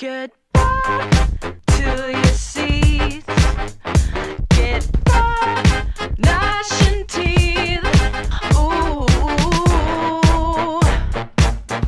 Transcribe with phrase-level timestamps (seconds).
[0.00, 0.30] To
[2.10, 3.26] your seats.
[6.16, 7.84] Gnashing teeth.
[8.56, 9.04] Ooh.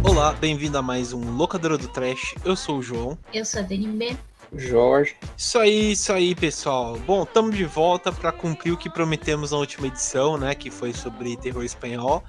[0.07, 2.35] Olá, bem-vindo a mais um Locadora do Trash.
[2.45, 3.17] Eu sou o João.
[3.33, 4.15] Eu sou a Dani B.
[4.55, 5.17] Jorge.
[5.37, 6.99] Isso aí, isso aí, pessoal.
[7.07, 10.55] Bom, estamos de volta para cumprir o que prometemos na última edição, né?
[10.55, 12.23] Que foi sobre terror espanhol.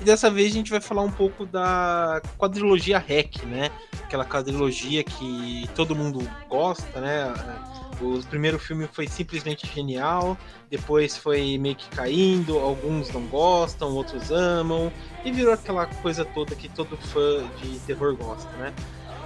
[0.00, 3.70] E dessa vez a gente vai falar um pouco da quadrilogia REC, né?
[4.04, 7.32] Aquela quadrilogia que todo mundo gosta, né?
[8.00, 10.36] O primeiro filme foi simplesmente genial,
[10.70, 14.90] depois foi meio que caindo, alguns não gostam, outros amam,
[15.22, 18.72] e virou aquela coisa toda que todo fã de terror gosta, né?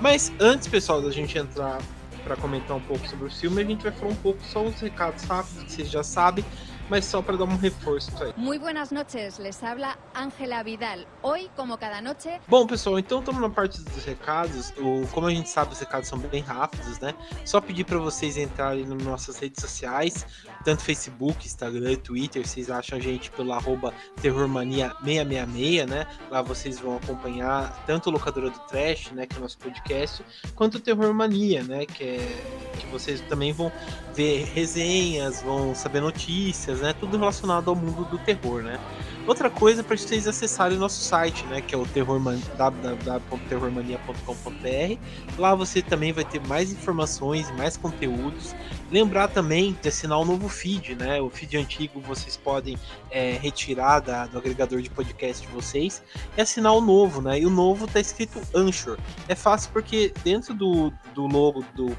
[0.01, 1.79] Mas antes, pessoal, da gente entrar
[2.24, 4.80] para comentar um pouco sobre o filme, a gente vai falar um pouco só uns
[4.80, 6.45] recados rápidos que vocês já sabem,
[6.88, 8.32] mas só para dar um reforço aí.
[8.37, 11.01] Muy buenas noches, les habla Ángela Vidal.
[11.23, 14.73] Hoy, como cada noche, Bom, pessoal, então estamos na parte dos recados.
[14.79, 17.15] O, como a gente sabe, os recados são bem rápidos, né?
[17.45, 20.27] Só pedir para vocês entrarem nas nossas redes sociais,
[20.65, 22.46] tanto Facebook, Instagram Twitter.
[22.46, 26.07] Vocês acham a gente pelo arroba terrormania666, né?
[26.30, 29.27] Lá vocês vão acompanhar tanto o Locadora do Trash, né?
[29.27, 30.24] Que é o nosso podcast,
[30.55, 31.87] quanto o Terror Mania, né?
[31.87, 32.43] Que, é,
[32.79, 33.73] que vocês também vão
[34.15, 36.93] ver resenhas, vão saber notícias, né?
[36.93, 38.79] Tudo relacionado ao mundo do terror, né?
[39.27, 44.99] Outra coisa para vocês acessarem o nosso site, né, que é o terrorman, www.terrormania.com.br.
[45.39, 48.55] Lá você também vai ter mais informações, mais conteúdos.
[48.91, 51.23] Lembrar também de assinar o novo feed, né?
[51.23, 52.77] O feed antigo vocês podem
[53.11, 56.02] é, retirar da, do agregador de podcast de vocês
[56.37, 57.41] e assinar o novo, né?
[57.41, 58.99] E o novo tá escrito Anchor.
[59.27, 61.97] É fácil porque dentro do, do logo do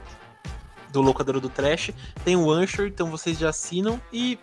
[0.95, 1.91] do locador do Trash,
[2.23, 4.39] tem o Anchor, então vocês já assinam e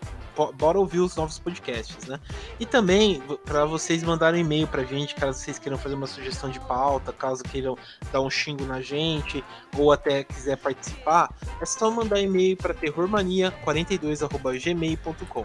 [0.55, 2.21] bora ouvir os novos podcasts, né?
[2.61, 6.61] E também para vocês mandarem e-mail pra gente, caso vocês queiram fazer uma sugestão de
[6.61, 7.75] pauta, caso queiram
[8.11, 9.45] dar um xingo na gente
[9.77, 15.43] ou até quiser participar, é só mandar e-mail para terrormania42@gmail.com.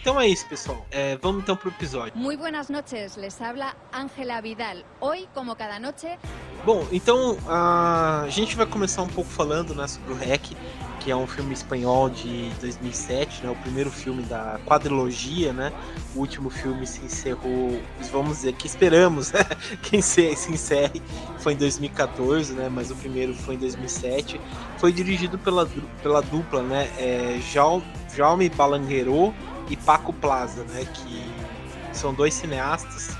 [0.00, 0.86] Então é isso, pessoal.
[0.90, 2.12] É, vamos então pro episódio.
[2.16, 4.76] muy buenas noches, les habla Ángela Vidal.
[5.00, 6.18] Hoy, como cada noche,
[6.64, 10.56] Bom, então a gente vai começar um pouco falando né, sobre o REC,
[10.98, 15.72] que é um filme espanhol de 2007, né, o primeiro filme da quadrilogia, né?
[16.16, 17.80] O último filme se encerrou,
[18.10, 19.40] vamos dizer, que esperamos né,
[19.82, 21.00] que se, se encerre,
[21.38, 22.68] foi em 2014, né?
[22.68, 24.40] Mas o primeiro foi em 2007.
[24.78, 25.66] Foi dirigido pela,
[26.02, 26.90] pela dupla, né?
[26.98, 27.82] É, Jau-
[28.14, 29.32] Jaume Balangueiro
[29.68, 30.84] e Paco Plaza, né?
[30.84, 31.24] Que
[31.92, 33.16] são dois cineastas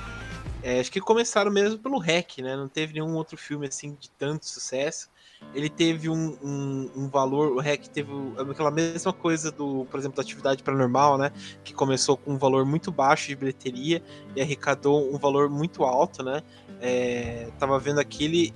[0.62, 2.56] é, acho que começaram mesmo pelo REC, né?
[2.56, 5.08] Não teve nenhum outro filme assim de tanto sucesso.
[5.54, 8.10] Ele teve um, um, um valor, o REC teve
[8.50, 11.30] aquela mesma coisa do, por exemplo, da atividade paranormal, né?
[11.62, 14.02] Que começou com um valor muito baixo de bilheteria
[14.34, 16.42] e arrecadou um valor muito alto, né?
[16.80, 18.54] É, tava vendo aqui, ele,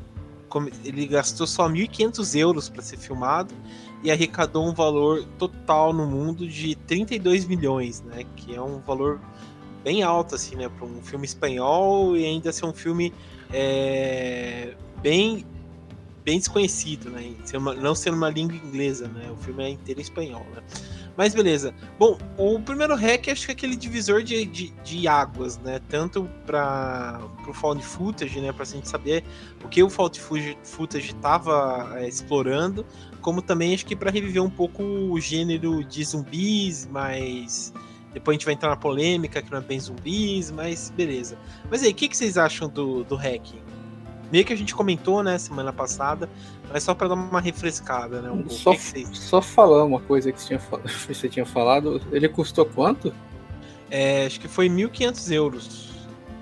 [0.48, 3.54] come- ele gastou só 1.500 euros para ser filmado
[4.02, 8.24] e arrecadou um valor total no mundo de 32 milhões, né?
[8.36, 9.20] Que é um valor
[9.84, 10.68] bem alto, assim, né?
[10.68, 13.12] Para um filme espanhol e ainda ser um filme
[13.52, 15.46] é, bem
[16.24, 17.34] bem desconhecido, né?
[17.80, 19.28] Não sendo uma língua inglesa, né?
[19.30, 20.62] O filme é inteiro espanhol, né?
[21.16, 21.74] Mas beleza.
[21.98, 25.80] Bom, o primeiro REC acho que é aquele divisor de, de, de águas, né?
[25.88, 28.52] Tanto para o found footage, né?
[28.52, 29.24] Para a gente saber
[29.62, 30.18] o que o found
[30.62, 32.86] footage- estava explorando,
[33.22, 37.72] como também acho que para reviver um pouco o gênero de zumbis, mas
[38.12, 41.38] depois a gente vai entrar na polêmica que não é bem zumbis, mas beleza.
[41.70, 43.54] Mas aí, o que, que vocês acham do, do REC?
[44.30, 46.28] Meio que a gente comentou, né, semana passada,
[46.72, 48.30] mas só para dar uma refrescada, né?
[48.30, 48.48] Um.
[48.48, 50.60] Só, que, que vocês só falar uma coisa que você tinha,
[51.08, 52.00] você tinha falado.
[52.10, 53.12] Ele custou quanto?
[53.90, 55.92] É, acho que foi 1.500 euros.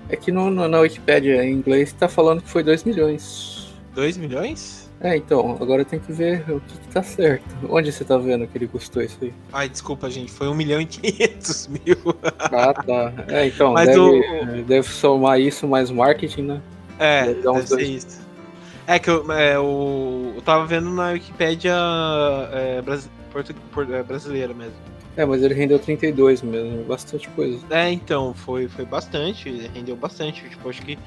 [0.07, 3.67] É que no, no- na Wikipédia em inglês tá falando que foi 2 milhões.
[3.93, 4.80] 2 milhões?
[5.03, 7.43] É, então, agora tem que ver o que, que tá certo.
[7.69, 9.33] Onde você tá vendo que ele custou isso aí?
[9.51, 10.31] Ai, desculpa, gente.
[10.31, 11.97] Foi 1 milhão e 500 mil.
[12.39, 13.11] Ah, tá.
[13.27, 16.61] É, então, Mas deve, o- deve somar isso mais marketing, né?
[16.99, 17.89] É, Deve deve ser dois.
[17.89, 18.21] isso.
[18.85, 21.73] É que eu, é, o, eu tava vendo na Wikipédia
[22.51, 23.09] é, brasi-
[23.97, 24.75] é, brasileira mesmo.
[25.17, 27.59] É, mas ele rendeu 32 mesmo, bastante coisa.
[27.71, 30.47] É, então, foi, foi bastante, rendeu bastante.
[30.47, 30.97] Tipo, acho que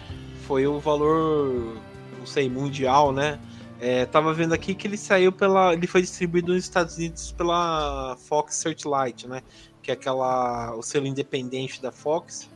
[0.46, 1.74] foi o valor,
[2.18, 3.38] não sei, mundial, né?
[3.86, 5.74] É, tava vendo aqui que ele saiu pela.
[5.74, 9.42] Ele foi distribuído nos Estados Unidos pela Fox Searchlight, né?
[9.82, 10.74] Que é aquela.
[10.74, 12.48] o selo independente da Fox.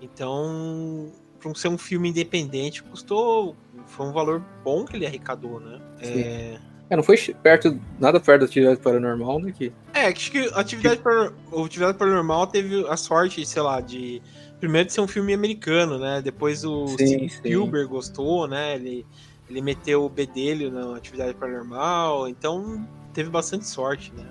[0.00, 1.10] Então,
[1.40, 3.56] para ser um filme independente, custou.
[3.86, 5.80] Foi um valor bom que ele arrecadou, né?
[6.00, 9.52] É, É, não foi perto, nada perto da atividade paranormal, né?
[9.52, 13.80] Que É, acho que a atividade, Paranor- o atividade paranormal teve a sorte, sei lá,
[13.80, 14.22] de.
[14.60, 16.22] Primeiro de ser um filme americano, né?
[16.22, 17.36] Depois o Sim, Steven sim.
[17.38, 18.74] Spielberg gostou, né?
[18.76, 19.04] Ele,
[19.48, 24.24] ele meteu o bedelho na atividade paranormal, então teve bastante sorte, né?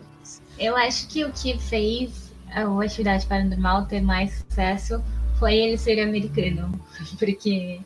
[0.59, 5.03] Eu acho que o que fez a Atividade Paranormal ter mais sucesso
[5.38, 6.71] foi ele ser americano.
[7.19, 7.79] Porque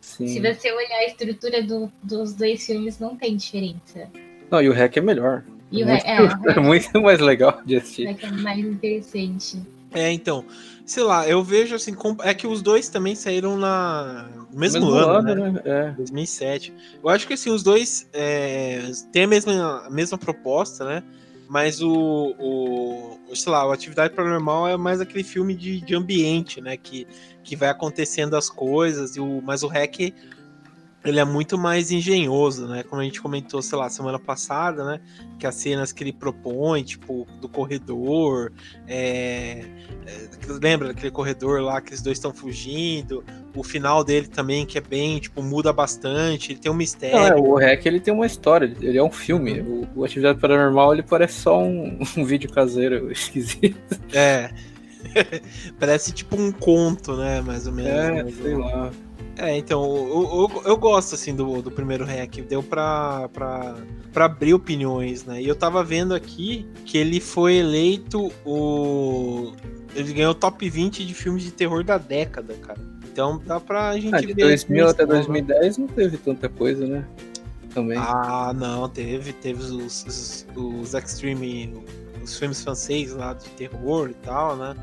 [0.00, 0.26] Sim.
[0.26, 4.08] se você olhar a estrutura do- dos dois filmes, não tem diferença.
[4.50, 5.44] Não, e o REC é melhor.
[5.70, 8.06] E o muito, é, o é muito mais legal de assistir.
[8.06, 9.62] Rec é mais interessante.
[9.90, 10.44] É, então,
[10.92, 15.34] sei lá, eu vejo assim, é que os dois também saíram na no mesmo, ano,
[15.34, 15.62] né?
[15.64, 15.90] É.
[15.92, 16.74] 2007.
[17.02, 21.02] Eu acho que assim, os dois é, têm a mesma, a mesma proposta, né?
[21.48, 26.60] Mas o, o, sei lá, o Atividade Paranormal é mais aquele filme de, de ambiente,
[26.60, 26.76] né?
[26.76, 27.06] Que,
[27.42, 30.12] que vai acontecendo as coisas, e o, mas o REC
[31.04, 32.82] ele é muito mais engenhoso, né?
[32.84, 35.00] Como a gente comentou, sei lá, semana passada, né?
[35.38, 38.52] Que as cenas que ele propõe, tipo, do corredor,
[38.86, 39.64] é,
[40.06, 40.28] é,
[40.60, 44.80] lembra daquele corredor lá que os dois estão fugindo, o final dele também, que é
[44.80, 47.18] bem, tipo, muda bastante, ele tem um mistério.
[47.18, 49.60] Não, é, o REC ele tem uma história, ele é um filme.
[49.60, 53.76] O, o Atividade Paranormal ele parece só um, um vídeo caseiro esquisito.
[54.12, 54.50] É.
[55.78, 57.40] Parece tipo um conto, né?
[57.40, 58.38] Mais ou menos.
[58.38, 58.90] É, sei lá.
[59.36, 62.36] É, então, eu, eu, eu gosto, assim, do, do primeiro hack.
[62.42, 63.76] Deu pra, pra,
[64.12, 65.40] pra abrir opiniões, né?
[65.40, 69.52] E eu tava vendo aqui que ele foi eleito o...
[69.94, 72.80] Ele ganhou o top 20 de filmes de terror da década, cara.
[73.10, 74.44] Então dá pra gente Ah, de ver...
[74.44, 75.42] 2000 até questão, né?
[75.42, 77.06] 2010 não teve tanta coisa, né?
[77.74, 77.98] Também.
[77.98, 79.32] Ah, não, teve.
[79.32, 81.84] Teve os, os, os Extreme...
[82.22, 84.76] Os filmes franceses lá de terror e tal, né?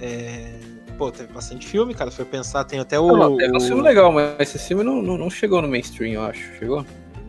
[0.00, 0.77] É...
[0.98, 2.10] Pô, teve bastante filme, cara.
[2.10, 3.16] For pensar, tem até o...
[3.16, 6.22] Não, teve um filme legal, mas esse filme não, não, não chegou no mainstream, eu
[6.22, 6.42] acho.
[6.58, 6.84] Chegou?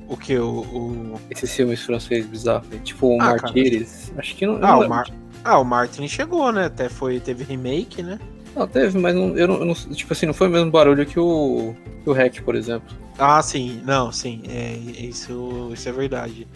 [0.07, 0.35] O que?
[0.37, 1.21] O, o...
[1.29, 2.67] Esses filmes franceses bizarros.
[2.83, 3.41] Tipo o Ah, cara.
[3.43, 4.11] Martyrs.
[4.17, 4.55] Acho que não.
[4.55, 4.89] Ah, não o.
[4.89, 5.07] Mar...
[5.43, 6.65] ah, o Martin chegou, né?
[6.65, 8.19] Até foi, teve remake, né?
[8.55, 11.05] Não, teve, mas não, eu não, eu não- Tipo assim, não foi o mesmo barulho
[11.05, 12.89] que o, que o Hack, por exemplo.
[13.19, 16.47] Ah, sim, não, sim, é, isso, isso é verdade.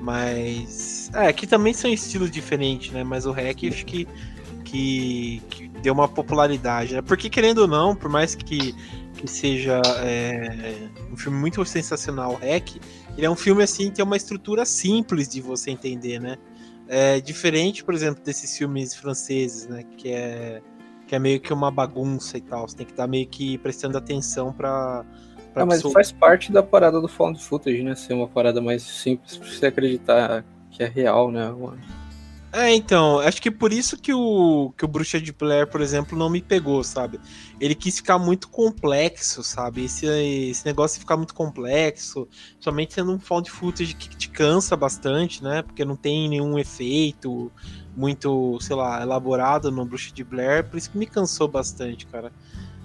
[0.00, 1.10] Mas.
[1.14, 3.04] É, que também são estilos diferentes, né?
[3.04, 4.06] Mas o Hack acho que,
[4.66, 7.02] que, que deu uma popularidade, né?
[7.02, 8.72] Porque, querendo ou não, por mais que,
[9.16, 12.76] que seja é, um filme muito sensacional, Hack,
[13.16, 16.36] ele é um filme assim, que tem uma estrutura simples de você entender, né?
[16.88, 19.84] É diferente, por exemplo, desses filmes franceses, né?
[19.96, 20.60] Que é,
[21.06, 22.68] que é meio que uma bagunça e tal.
[22.68, 25.04] Você tem que estar meio que prestando atenção pra
[25.54, 27.94] Ah, mas pessoa- faz parte da parada do found footage, né?
[27.94, 31.50] Ser uma parada mais simples pra você acreditar que é real, né?
[32.52, 36.16] É, então, acho que por isso que o, que o Bruxa de Blair, por exemplo,
[36.16, 37.20] não me pegou, sabe?
[37.60, 39.84] Ele quis ficar muito complexo, sabe?
[39.84, 42.26] Esse, esse negócio de ficar muito complexo,
[42.58, 45.62] somente sendo um found footage que te cansa bastante, né?
[45.62, 47.52] Porque não tem nenhum efeito
[47.94, 52.32] muito, sei lá, elaborado no Bruxa de Blair, por isso que me cansou bastante, cara.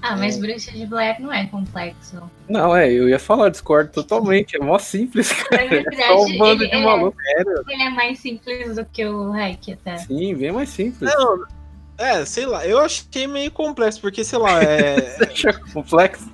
[0.01, 0.39] Ah, mas É.
[0.39, 2.21] Bruxa de Blair não é complexo.
[2.50, 4.56] Não, é, eu ia falar, discordo totalmente.
[4.57, 5.63] É mó simples, cara.
[5.63, 7.18] Na verdade, É só um bando ele, de ele maluco.
[7.21, 7.42] é,
[7.74, 9.98] ele é mais simples do que o Hack até.
[9.98, 11.13] Sim, bem mais simples.
[11.13, 11.45] Não,
[11.98, 16.31] é, sei lá, eu achei meio complexo, porque, sei lá, é, Você acha complexo?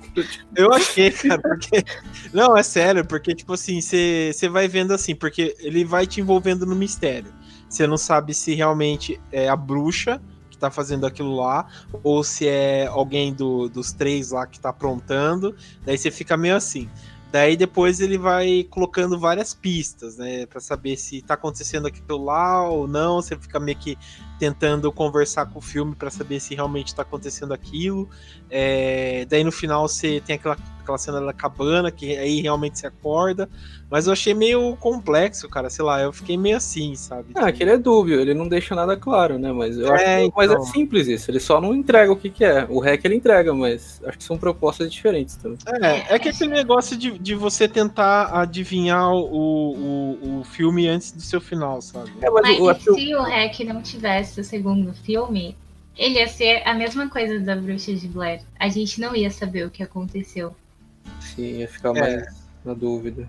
[0.56, 1.84] Eu achei, cara, porque.
[2.32, 6.64] Não, é sério, porque, tipo assim, você vai vendo assim, porque ele vai te envolvendo
[6.64, 7.32] no mistério.
[7.68, 10.20] Você não sabe se realmente é a bruxa
[10.58, 11.66] que tá fazendo aquilo lá,
[12.02, 15.54] ou se é alguém do, dos três lá que tá aprontando.
[15.86, 16.90] Daí você fica meio assim.
[17.30, 22.68] Daí depois ele vai colocando várias pistas, né, Pra saber se tá acontecendo aquilo lá
[22.68, 23.22] ou não.
[23.22, 23.96] Você fica meio que
[24.38, 28.08] tentando conversar com o filme pra saber se realmente tá acontecendo aquilo.
[28.50, 32.86] É, daí no final você tem aquela, aquela cena da cabana, que aí realmente você
[32.86, 33.48] acorda.
[33.90, 35.70] Mas eu achei meio complexo, cara.
[35.70, 37.32] Sei lá, eu fiquei meio assim, sabe?
[37.34, 39.50] Ah, que ele é dúbio, ele não deixa nada claro, né?
[39.50, 40.66] Mas eu É, acho que mas é então.
[40.66, 41.30] simples isso.
[41.30, 42.66] Ele só não entrega o que, que é.
[42.68, 45.56] O hack ele entrega, mas acho que são propostas diferentes também.
[45.82, 49.20] É, é que aquele negócio de, de você tentar adivinhar o,
[49.74, 52.10] o, o filme antes do seu final, sabe?
[52.20, 55.56] É, mas, Mas o, e se o Hack não tivesse o segundo filme,
[55.96, 58.42] ele ia ser a mesma coisa da Bruxa de Blair.
[58.58, 60.54] A gente não ia saber o que aconteceu.
[61.20, 62.00] sim, ia ficar É.
[62.00, 63.28] mais na dúvida.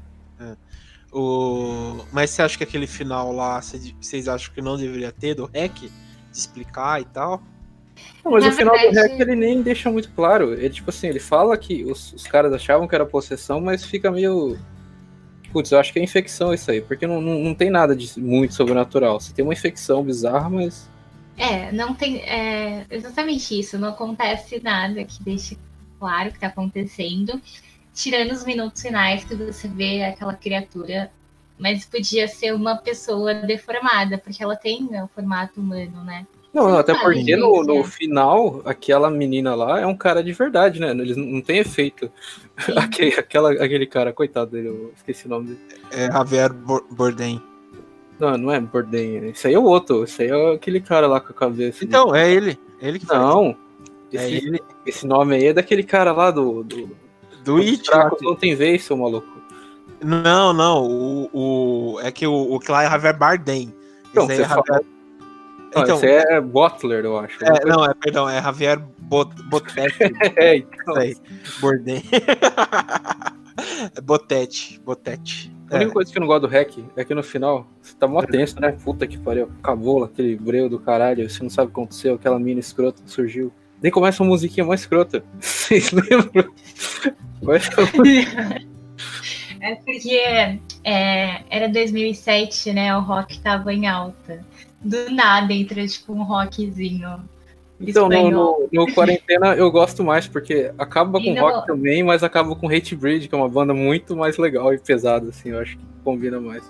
[1.12, 2.04] O...
[2.12, 5.46] Mas você acha que aquele final lá, cê- vocês acham que não deveria ter do
[5.52, 5.74] REC?
[5.74, 5.92] De
[6.32, 7.42] explicar e tal?
[8.24, 10.54] Não, mas Na o final do verdade- hack ele nem deixa muito claro.
[10.54, 14.12] Ele, tipo assim, ele fala que os, os caras achavam que era possessão, mas fica
[14.12, 14.58] meio.
[15.52, 18.20] Putz, eu acho que é infecção isso aí, porque não, não, não tem nada de
[18.20, 19.20] muito sobrenatural.
[19.20, 20.90] Você tem uma infecção bizarra, mas.
[21.38, 22.18] É, não tem.
[22.18, 23.78] É exatamente isso.
[23.78, 25.58] Não acontece nada que deixe
[26.00, 27.42] claro o que tá acontecendo.
[27.94, 31.12] Tirando os minutos finais que você vê aquela criatura.
[31.58, 36.26] Mas podia ser uma pessoa deformada, porque ela tem né, o formato humano, né?
[36.54, 37.84] Não, não, até Ah, porque no, no é.
[37.84, 40.92] final, aquela menina lá é um cara de verdade, né?
[40.92, 42.12] Eles não, tem efeito.
[42.76, 45.60] Aquele, aquela, aquele cara, coitado dele, eu esqueci o nome dele.
[45.92, 46.52] É Javier
[46.92, 47.42] Bardem.
[48.20, 49.30] Não, não é Bourdain.
[49.30, 50.04] Esse aí é o outro.
[50.04, 51.86] Esse aí é aquele cara lá com a cabeça.
[51.86, 52.60] Então, é ele.
[52.82, 53.18] Ele que faz.
[53.18, 53.56] Não.
[54.12, 54.62] é Esse, ele.
[54.86, 56.62] esse nome aí é daquele cara lá do.
[56.64, 56.90] do
[57.46, 57.90] Do It.
[58.22, 59.26] não tem vez, seu maluco.
[60.04, 60.84] Não, não.
[60.86, 61.30] O,
[61.94, 63.74] o, é que o, o que lá é Javier Bardem.
[64.14, 64.66] Esse aí você é Javier...
[64.66, 64.82] fala-
[65.76, 67.44] Não, Então, esse é Butler, eu acho.
[67.44, 69.98] é, não, é, perdão, é Javier Bot, Botetti.
[70.36, 71.18] É, então, Isso aí.
[71.60, 72.04] Bordem.
[74.04, 74.80] Botetti.
[74.84, 75.52] Botetti.
[75.72, 78.08] A única coisa que eu não gosto do hack é que no final você tá
[78.08, 78.72] mó tenso, né?
[78.84, 79.52] Puta que pariu.
[79.60, 83.12] Acabou aquele breu do caralho, você não sabe o que aconteceu, aquela mina escrota que
[83.12, 83.52] surgiu.
[83.82, 85.24] Daí começa uma musiquinha mais escrota.
[85.40, 86.52] Vocês lembram?
[89.62, 92.96] É porque é, era 2007, né?
[92.98, 94.44] O rock tava em alta.
[94.84, 97.20] Do nada entra tipo um rockzinho.
[97.82, 102.24] Então, no, no, no quarentena eu gosto mais, porque acaba com no- rock também, mas
[102.24, 105.60] acaba com Hate Breed, que é uma banda muito mais legal e pesada, assim, eu
[105.60, 106.70] acho que combina mais.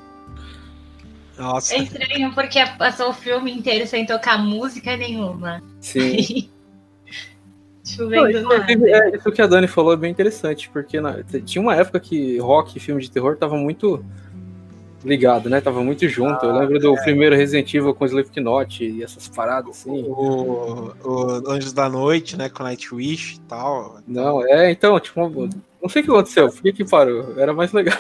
[1.38, 1.74] Nossa.
[1.74, 5.64] É estranho porque passou o filme inteiro sem tocar música nenhuma.
[5.80, 6.50] Sim.
[7.98, 11.76] Não, inclusive, é, isso que a Dani falou é bem interessante, porque na- tinha uma
[11.76, 14.06] época que rock e filme de terror tava muito
[15.04, 15.62] ligado, né?
[15.62, 16.46] Tava muito junto.
[16.46, 20.04] Eu lembro do primeiro Resident Evil com Slipknot e essas paradas assim.
[20.04, 22.50] O, o Anjos da Noite, né?
[22.50, 24.00] Com Nightwish e tal.
[24.08, 25.50] Não, é, então, tipo,
[25.82, 27.34] não sei o que aconteceu, por que que parou?
[27.38, 27.98] Era mais legal.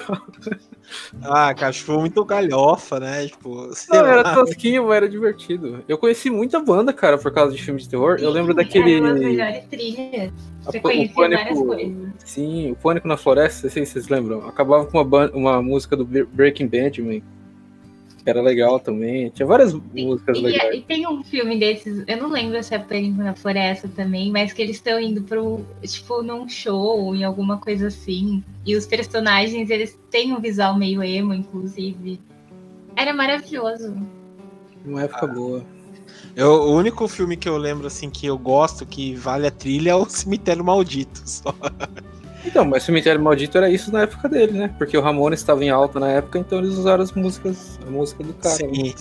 [1.21, 3.27] Ah, cara, acho que foi muito galhofa, né?
[3.27, 4.33] Tipo, sei Não, era lá.
[4.33, 5.83] tosquinho, mas era divertido.
[5.87, 8.17] Eu conheci muita banda, cara, por causa de filme de terror.
[8.19, 8.95] Eu lembro daquele.
[8.95, 10.31] Eram as melhores trilhas.
[10.63, 12.13] Você conhecia Pânico- várias coisas.
[12.25, 14.47] Sim, o Pânico na Floresta, não sei se vocês lembram.
[14.47, 17.23] Acabava com uma, ban- uma música do Bre- Breaking Benjamin,
[18.23, 19.29] que era legal também.
[19.29, 20.75] Tinha várias músicas E, legais.
[20.77, 24.53] e tem um filme desses, eu não lembro se é Pânico na Floresta também, mas
[24.53, 28.43] que eles estão indo pro, tipo, num show, em alguma coisa assim.
[28.65, 32.19] E os personagens, eles têm um visual meio emo, inclusive.
[32.95, 33.95] Era maravilhoso.
[34.85, 35.65] Uma época boa.
[36.35, 39.91] Eu, o único filme que eu lembro, assim, que eu gosto, que vale a trilha,
[39.91, 41.21] é o Cemitério Maldito.
[41.25, 41.53] Só.
[42.45, 44.73] Então, mas Cemitério Maldito era isso na época dele, né?
[44.77, 48.23] Porque o Ramones estava em alta na época, então eles usaram as músicas, a música
[48.23, 48.55] do cara.
[48.65, 48.73] né?
[48.73, 48.95] Sim.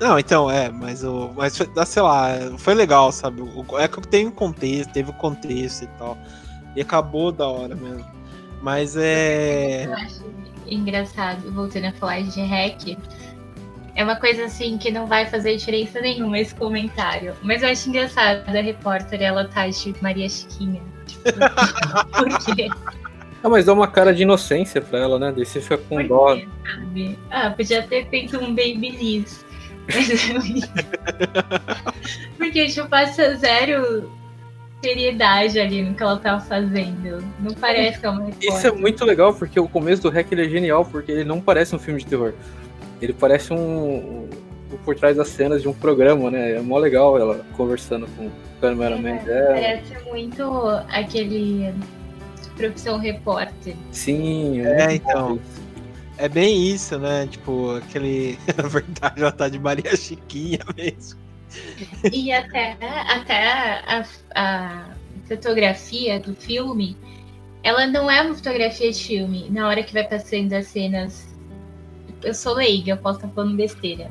[0.00, 1.30] Não, então, é, mas o.
[1.36, 3.42] Mas foi- sei lá, foi legal, sabe?
[3.42, 6.18] O- é que tem um contexto, teve o contexto e tal.
[6.74, 8.04] E acabou da hora mesmo.
[8.60, 9.84] Mas é.
[9.86, 10.24] Eu acho
[10.66, 12.96] engraçado, voltando a falar de hack.
[13.94, 17.34] É uma coisa assim que não vai fazer diferença nenhuma esse comentário.
[17.42, 20.80] Mas eu acho engraçado a repórter, ela tá de Maria Chiquinha.
[22.16, 22.68] Por quê?
[23.42, 25.32] Ah, mas dá uma cara de inocência pra ela, né?
[25.34, 26.36] Daí você fica com Por dó.
[26.36, 27.18] quê, sabe?
[27.30, 29.44] Ah, podia ter feito um Babyliss.
[32.38, 34.10] Porque, tipo, passa zero
[34.82, 37.24] seriedade ali no que ela tá fazendo.
[37.38, 38.52] Não parece que é uma repórter.
[38.52, 41.74] Isso é muito legal, porque o começo do Hack é genial, porque ele não parece
[41.74, 42.34] um filme de terror.
[43.00, 44.28] Ele parece um
[44.78, 46.52] por trás das cenas de um programa, né?
[46.52, 49.54] É mó legal ela conversando com o cameraman dela.
[49.54, 50.42] Parece muito
[50.88, 51.72] aquele
[52.56, 53.74] profissão repórter.
[53.90, 55.34] Sim, É, muito então.
[55.36, 55.62] isso.
[56.18, 57.26] É bem isso, né?
[57.26, 58.38] Tipo, aquele.
[58.56, 61.18] Na verdade, ela tá de Maria Chiquinha mesmo.
[62.12, 62.76] E até,
[63.08, 64.84] até a, a
[65.26, 66.96] fotografia do filme,
[67.62, 69.48] ela não é uma fotografia de filme.
[69.50, 71.32] Na hora que vai passando as cenas.
[72.22, 74.08] Eu sou leiga, eu posso estar falando besteira.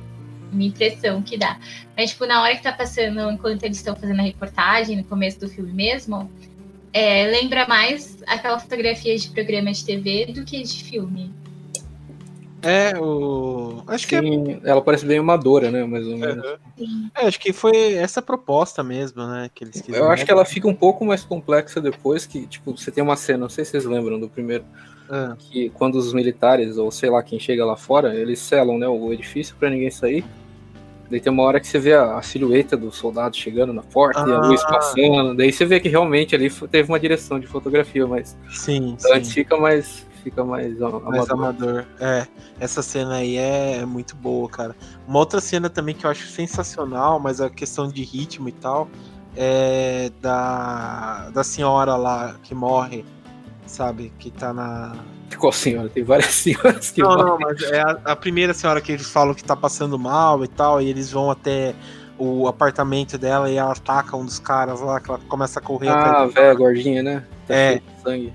[0.52, 1.58] Minha impressão que dá.
[1.96, 5.40] Mas, tipo, na hora que tá passando, enquanto eles estão fazendo a reportagem, no começo
[5.40, 6.30] do filme mesmo,
[6.94, 11.34] é, lembra mais aquela fotografia de programa de TV do que de filme.
[12.64, 13.82] É, o.
[13.88, 15.84] Acho que é, Sim, ela parece bem amadora, né?
[15.84, 16.46] Mais ou menos.
[17.16, 19.50] é, Acho que foi essa proposta mesmo, né?
[19.54, 20.06] Que eles quiseram.
[20.06, 23.16] Eu acho que ela fica um pouco mais complexa depois que, tipo, você tem uma
[23.16, 24.64] cena, não sei se vocês lembram do primeiro,
[25.10, 28.88] Ah, que quando os militares, ou sei lá quem chega lá fora, eles selam né,
[28.88, 30.24] o edifício pra ninguém sair.
[31.12, 34.22] Daí tem uma hora que você vê a, a silhueta do soldado chegando na porta
[34.22, 34.48] e a Ah.
[34.48, 35.36] luz passando.
[35.36, 39.14] Daí você vê que realmente ali teve uma direção de fotografia, mas sim, sim.
[39.14, 40.10] antes fica mais.
[40.24, 41.32] Fica mais amador.
[41.32, 41.86] amador.
[42.00, 42.28] É,
[42.60, 44.76] essa cena aí é, é muito boa, cara.
[45.08, 48.88] Uma outra cena também que eu acho sensacional, mas a questão de ritmo e tal,
[49.36, 53.04] é da, da senhora lá que morre,
[53.72, 54.12] sabe?
[54.20, 54.96] Que tá na.
[55.38, 55.90] Qual senhora?
[55.90, 57.26] Tem várias senhoras que Não, morrem.
[57.26, 60.48] não, mas é a, a primeira senhora que eles falam que tá passando mal e
[60.48, 61.74] tal, e eles vão até
[62.18, 65.90] o apartamento dela e ela ataca um dos caras lá, que ela começa a correr
[65.90, 67.24] Ah, velha gordinha, né?
[67.48, 67.82] Tá É.
[68.04, 68.32] sangue.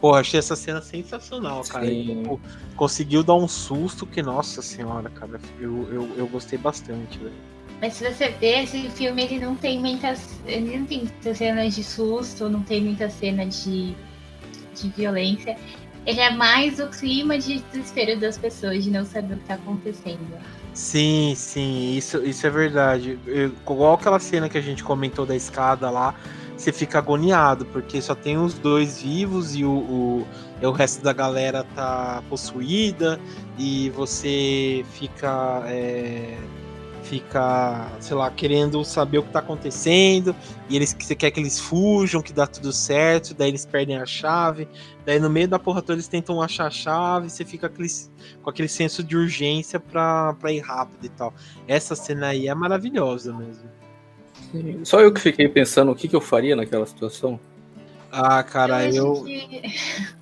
[0.00, 1.86] Porra, achei essa cena sensacional, cara.
[1.86, 2.22] E, Sim.
[2.22, 2.40] tipo,
[2.76, 5.40] conseguiu dar um susto que, nossa senhora, cara.
[5.60, 7.32] Eu, eu, eu gostei bastante, velho.
[7.80, 10.20] Mas se você ver, esse filme ele não tem muitas.
[10.46, 13.94] Ele não tem muitas cenas de susto, não tem muita cena de,
[14.74, 15.56] de violência.
[16.04, 19.54] Ele é mais o clima de desespero das pessoas, de não saber o que tá
[19.54, 20.18] acontecendo.
[20.74, 23.18] Sim, sim, isso, isso é verdade.
[23.26, 26.14] Eu- Igual aquela cena que a gente comentou da escada lá,
[26.56, 30.26] você fica agoniado, porque só tem os dois vivos e o, o,
[30.62, 33.20] o resto da galera tá possuída,
[33.58, 35.62] e você fica.
[35.66, 36.36] é,
[37.12, 40.34] fica, sei lá, querendo saber o que tá acontecendo,
[40.66, 44.06] e eles você quer que eles fujam, que dá tudo certo, daí eles perdem a
[44.06, 44.66] chave,
[45.04, 47.86] daí no meio da porra toda eles tentam achar a chave, você fica aquele,
[48.42, 51.34] com aquele senso de urgência pra, pra ir rápido e tal.
[51.68, 53.68] Essa cena aí é maravilhosa mesmo.
[54.82, 57.38] Só eu que fiquei pensando o que, que eu faria naquela situação.
[58.10, 59.22] Ah, cara, acho eu.
[59.22, 59.62] que-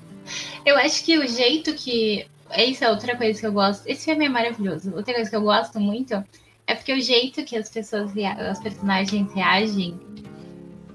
[0.67, 2.27] eu acho que o jeito que.
[2.59, 3.87] Isso é outra coisa que eu gosto.
[3.87, 4.93] Esse filme é maravilhoso.
[4.93, 6.21] Outra coisa que eu gosto muito
[6.71, 8.13] é porque o jeito que as pessoas,
[8.53, 9.99] os personagens reagem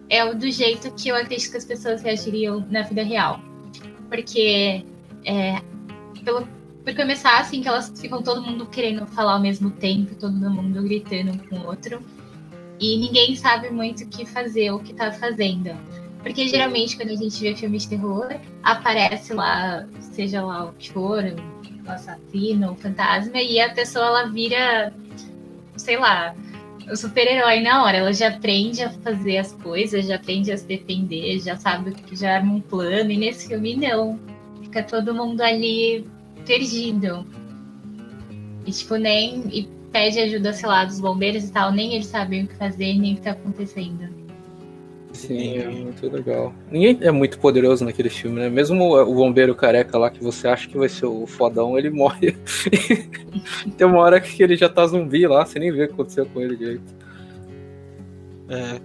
[0.10, 3.42] é o do jeito que eu acredito que as pessoas reagiriam na vida real.
[4.10, 4.86] Porque,
[5.26, 5.62] é,
[6.24, 6.48] pelo,
[6.84, 10.82] por começar, assim, que elas ficam todo mundo querendo falar ao mesmo tempo, todo mundo
[10.84, 12.02] gritando um com o outro.
[12.80, 15.76] E ninguém sabe muito o que fazer, o que tá fazendo.
[16.22, 18.30] Porque geralmente quando a gente vê filmes de terror,
[18.64, 21.24] aparece lá, seja lá o que for,
[21.86, 24.94] o assassino, o fantasma, e a pessoa ela vira,
[25.86, 26.36] sei lá,
[26.92, 27.98] o super-herói na hora.
[27.98, 32.16] Ela já aprende a fazer as coisas, já aprende a se defender, já sabe que
[32.16, 34.20] já arma um plano, e nesse filme não.
[34.62, 36.06] Fica todo mundo ali
[36.46, 37.26] perdido.
[38.66, 39.44] E tipo, nem.
[39.52, 42.96] E pede ajuda, sei lá, dos bombeiros e tal, nem eles sabem o que fazer,
[42.96, 44.25] nem o que tá acontecendo.
[45.16, 46.54] Sim, é muito legal.
[46.70, 48.50] Ninguém é muito poderoso naquele filme, né?
[48.50, 52.36] Mesmo o bombeiro careca lá, que você acha que vai ser o fodão, ele morre.
[53.78, 56.26] Tem uma hora que ele já tá zumbi lá, você nem vê o que aconteceu
[56.26, 56.94] com ele direito.
[58.50, 58.80] É.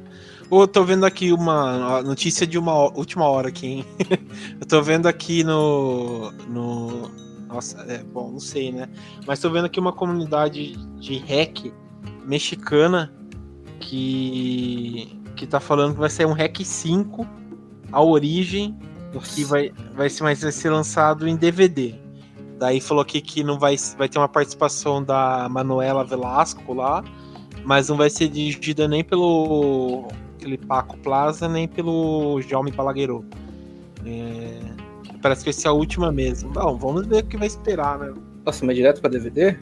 [0.48, 3.84] Ô, Eu tô vendo aqui uma notícia de uma última hora aqui, hein?
[4.60, 6.32] Eu tô vendo aqui no.
[6.48, 7.10] no
[7.48, 8.88] nossa, é, bom, não sei, né?
[9.26, 11.72] Mas tô vendo aqui uma comunidade de hack
[12.24, 13.12] mexicana
[13.80, 15.19] que.
[15.40, 17.26] Que tá falando que vai sair um hack 5
[17.90, 18.78] a origem
[19.14, 19.34] Nossa.
[19.34, 21.94] que vai, vai, ser, mas vai ser lançado em DVD.
[22.58, 27.02] Daí falou aqui que não vai, vai ter uma participação da Manuela Velasco lá,
[27.64, 33.24] mas não vai ser dirigida nem pelo aquele Paco Plaza, nem pelo Jaume Balaguerô.
[34.04, 34.60] É,
[35.22, 36.50] parece que vai ser a última mesmo.
[36.52, 38.12] Bom, vamos ver o que vai esperar, né?
[38.44, 39.56] Nossa, mas direto pra DVD?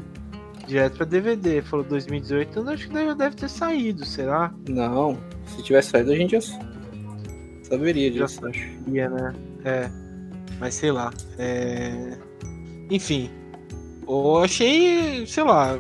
[0.67, 4.53] Direto pra DVD, falou 2018, eu acho que deve, deve ter saído, será?
[4.69, 5.17] Não.
[5.49, 6.41] Se tivesse saído, a gente já
[7.69, 8.69] saberia Já disso, acho.
[8.87, 9.35] Ia, né?
[9.65, 9.91] É.
[10.59, 11.13] Mas sei lá.
[11.39, 12.17] É...
[12.91, 13.31] Enfim.
[14.07, 15.79] Eu achei, sei lá.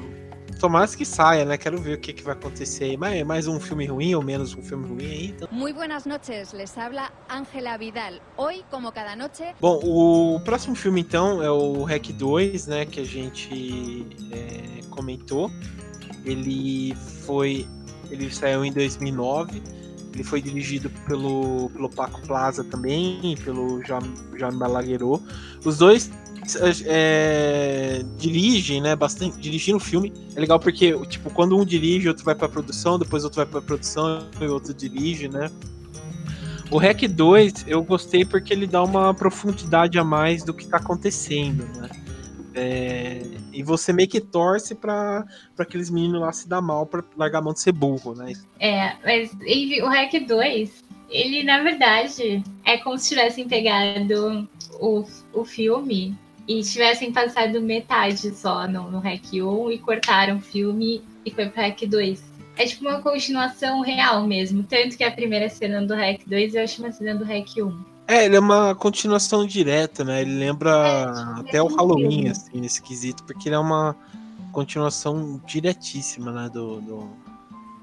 [0.60, 1.56] Tomara que saia, né?
[1.56, 2.96] Quero ver o que, que vai acontecer aí.
[2.96, 5.26] Mais, mais um filme ruim ou menos um filme ruim aí.
[5.28, 5.48] Então...
[5.52, 8.14] Muy buenas noches, les habla Ángela Vidal.
[8.36, 12.86] Hoy, como cada noche, Bom, o próximo filme então é o Hack 2, né?
[12.86, 15.48] Que a gente é, comentou.
[16.24, 17.66] Ele foi.
[18.10, 19.62] Ele saiu em 2009.
[20.14, 25.20] Ele foi dirigido pelo, pelo Paco Plaza também, pelo Jaime Balaguerô.
[25.64, 26.10] Os dois
[26.86, 28.96] é, dirigem, né?
[28.96, 29.38] Bastante.
[29.38, 30.12] Dirigindo o filme.
[30.34, 33.60] É legal porque, tipo, quando um dirige, outro vai pra produção, depois outro vai pra
[33.60, 35.50] produção e outro dirige, né?
[36.70, 40.76] O Hack 2 eu gostei porque ele dá uma profundidade a mais do que tá
[40.76, 41.88] acontecendo, né?
[42.58, 43.20] É,
[43.52, 47.38] e você meio que torce pra, pra aqueles meninos lá se dar mal pra largar
[47.38, 48.32] a mão de ser burro, né?
[48.58, 49.30] É, mas
[49.82, 54.48] o Hack 2, ele na verdade é como se tivessem pegado
[54.80, 56.18] o, o filme
[56.48, 61.46] e tivessem passado metade só no, no Hack 1 e cortaram o filme e foi
[61.48, 62.24] pro Hack 2.
[62.56, 64.64] É tipo uma continuação real mesmo.
[64.64, 67.97] Tanto que a primeira cena do Hack 2 eu acho uma cena do Hack 1.
[68.08, 70.22] É, ele é uma continuação direta, né?
[70.22, 72.28] Ele lembra É, até o mesmo Halloween, filme.
[72.30, 73.94] assim, nesse quesito, porque ele é uma
[74.50, 77.10] continuação diretíssima, né, do, do,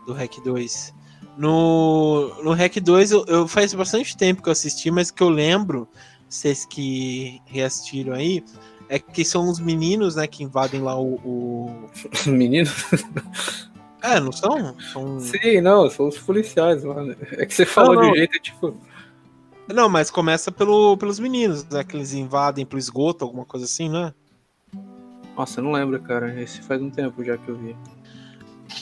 [0.07, 0.93] do Hack 2.
[1.37, 5.21] No, no Hack 2, eu, eu faz bastante tempo que eu assisti, mas o que
[5.21, 5.87] eu lembro,
[6.27, 8.43] vocês que reassistiram aí,
[8.89, 11.15] é que são os meninos, né, que invadem lá o...
[11.23, 11.89] o...
[12.27, 12.69] Menino?
[14.01, 14.75] É, não são?
[14.91, 15.19] São...
[15.19, 17.15] Sim, não, são os policiais lá, né?
[17.33, 18.15] É que você falou Não, de não.
[18.15, 18.75] jeito, tipo.
[19.67, 23.89] Não, mas começa pelo, pelos meninos, né, que eles invadem pro esgoto, alguma coisa assim,
[23.89, 24.13] né?
[25.35, 26.39] Nossa, eu não lembro, cara.
[26.41, 27.75] Esse faz um tempo já que eu vi.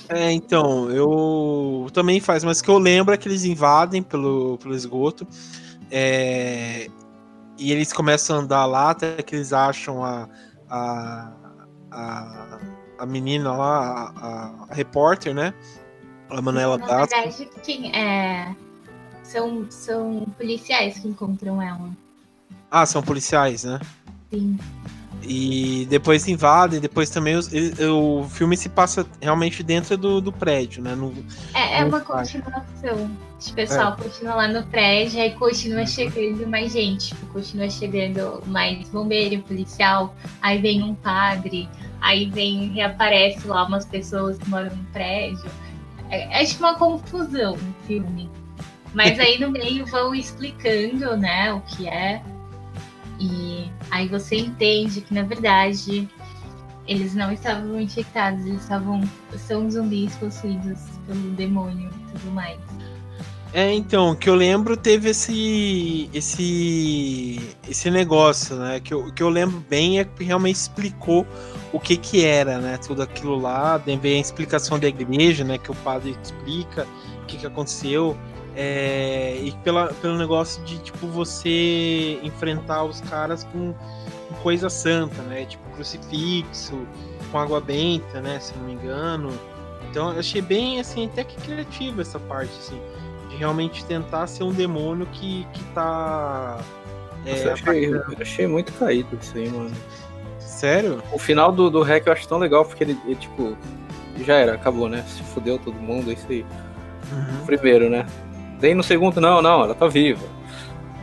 [0.10, 4.58] É, então, eu também faz, mas o que eu lembro é que eles invadem pelo,
[4.58, 5.28] pelo esgoto
[5.92, 6.88] é,
[7.58, 10.28] e eles começam a andar lá até que eles acham a,
[10.70, 11.32] a,
[11.92, 12.60] a,
[13.00, 15.54] a menina lá, a, a repórter, né?
[16.30, 17.16] A Manuela Na Dasco.
[17.16, 18.56] verdade, quem é.
[19.24, 21.90] São, são policiais que encontram ela.
[22.70, 23.80] Ah, são policiais, né?
[24.32, 24.58] Sim.
[25.26, 30.34] E depois invadem, depois também os- ele- o filme se passa realmente dentro do, do
[30.34, 30.96] prédio, né?
[30.96, 31.14] No-
[31.54, 32.32] É, é uma faz.
[32.34, 33.10] continuação.
[33.50, 37.10] O pessoal continua lá no prédio, aí continua chegando mais gente.
[37.10, 41.70] Tipo, continua chegando mais bombeiro, policial, aí vem um padre,
[42.02, 45.46] aí vem, reaparece lá umas pessoas que moram no prédio.
[46.10, 48.30] É, é tipo uma confusão o filme.
[48.94, 52.22] Mas aí no meio vão explicando, né, o que é.
[53.20, 56.08] E aí você entende que, na verdade,
[56.88, 59.02] eles não estavam infectados, eles estavam.
[59.38, 62.60] são zumbis possuídos pelo demônio e tudo mais.
[63.54, 68.80] É, então, que eu lembro teve esse esse esse negócio, né?
[68.80, 71.26] Que eu, que eu lembro bem é que realmente explicou
[71.72, 72.78] o que que era, né?
[72.78, 75.60] Tudo aquilo lá, vem a explicação da igreja, né?
[75.60, 76.88] Que o padre explica
[77.22, 78.18] o que que aconteceu.
[78.56, 85.22] É, e pela, pelo negócio de, tipo, você enfrentar os caras com, com coisa santa,
[85.24, 85.46] né?
[85.46, 86.88] Tipo, crucifixo,
[87.32, 88.40] com água benta, né?
[88.40, 89.32] Se não me engano.
[89.90, 92.80] Então, eu achei bem, assim, até que criativa essa parte, assim
[93.34, 96.60] de realmente tentar ser um demônio que, que tá.
[97.26, 99.72] é, Nossa, achei, achei muito caído isso aí, mano.
[100.40, 101.04] Sério?
[101.12, 103.58] O final do, do hack eu acho tão legal, porque ele, ele, tipo,
[104.24, 105.04] já era, acabou, né?
[105.08, 106.46] Se fudeu todo mundo, é isso aí.
[107.12, 107.46] Uhum.
[107.46, 108.06] Primeiro, né?
[108.64, 110.26] Daí no segundo, não, não, ela tá viva.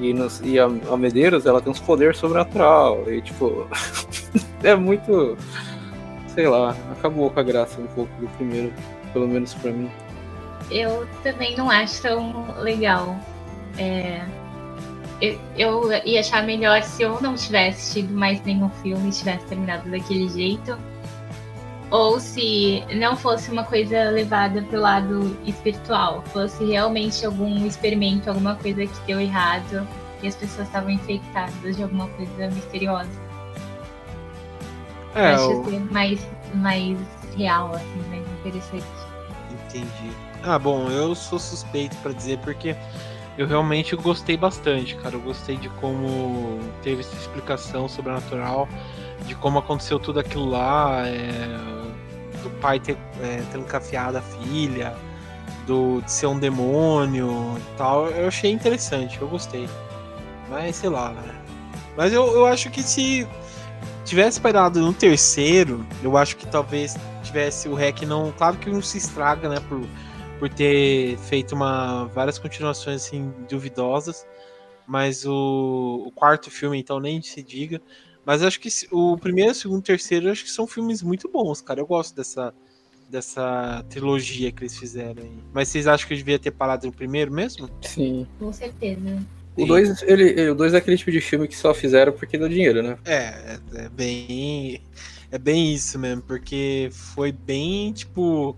[0.01, 3.05] E, nos, e a, a Medeiros, ela tem uns poderes sobrenatural.
[3.07, 3.69] E, tipo,
[4.65, 5.37] é muito.
[6.29, 8.73] Sei lá, acabou com a graça um pouco do primeiro,
[9.13, 9.91] pelo menos pra mim.
[10.71, 13.15] Eu também não acho tão legal.
[13.77, 14.23] É,
[15.21, 19.45] eu, eu ia achar melhor se eu não tivesse tido mais nenhum filme e tivesse
[19.45, 20.79] terminado daquele jeito.
[21.91, 28.55] Ou se não fosse uma coisa levada pro lado espiritual, fosse realmente algum experimento, alguma
[28.55, 29.87] coisa que deu errado
[30.23, 33.11] e as pessoas estavam infectadas de alguma coisa misteriosa.
[35.15, 36.99] É, acho eu ser mais, mais
[37.37, 38.87] real, assim, mais interessante.
[39.51, 40.13] entendi.
[40.45, 42.77] Ah, bom, eu sou suspeito pra dizer porque
[43.37, 45.17] eu realmente gostei bastante, cara.
[45.17, 48.69] Eu gostei de como teve essa explicação sobrenatural,
[49.27, 51.80] de como aconteceu tudo aquilo lá, é,
[52.43, 54.97] do pai ter é, trancafiado a filha,
[55.67, 58.09] do, de ser um demônio e tal.
[58.09, 59.69] Eu achei interessante, eu gostei.
[60.49, 61.35] Mas sei lá, né?
[61.97, 63.27] Mas eu, eu acho que se
[64.05, 68.33] tivesse parado no terceiro, eu acho que talvez tivesse o REC não.
[68.33, 69.61] Claro que não se estraga, né?
[69.69, 69.83] Por,
[70.39, 74.27] por ter feito uma, várias continuações assim, duvidosas.
[74.87, 77.81] Mas o, o quarto filme, então, nem se diga.
[78.25, 81.81] Mas acho que o primeiro, segundo e terceiro, acho que são filmes muito bons, cara.
[81.81, 82.53] Eu gosto dessa,
[83.09, 85.39] dessa trilogia que eles fizeram aí.
[85.53, 87.69] Mas vocês acham que eu devia ter parado no primeiro mesmo?
[87.83, 88.27] Sim.
[88.39, 89.01] Com certeza.
[89.57, 92.39] O 2 ele, ele- o dois é aquele tipo de filme que só fizeram porque
[92.39, 92.97] deu dinheiro, né?
[93.05, 94.81] É, é, é bem.
[95.31, 98.57] É bem isso mesmo, porque foi bem, tipo.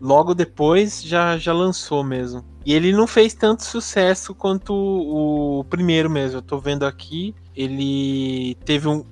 [0.00, 2.44] Logo depois já, já lançou mesmo.
[2.64, 6.38] E ele não fez tanto sucesso quanto o, primeiro mesmo.
[6.38, 7.34] Eu tô vendo aqui.
[7.54, 9.04] Ele teve um.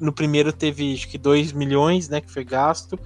[0.00, 2.20] No primeiro teve acho que 2 milhões, né?
[2.20, 2.98] Que foi gasto.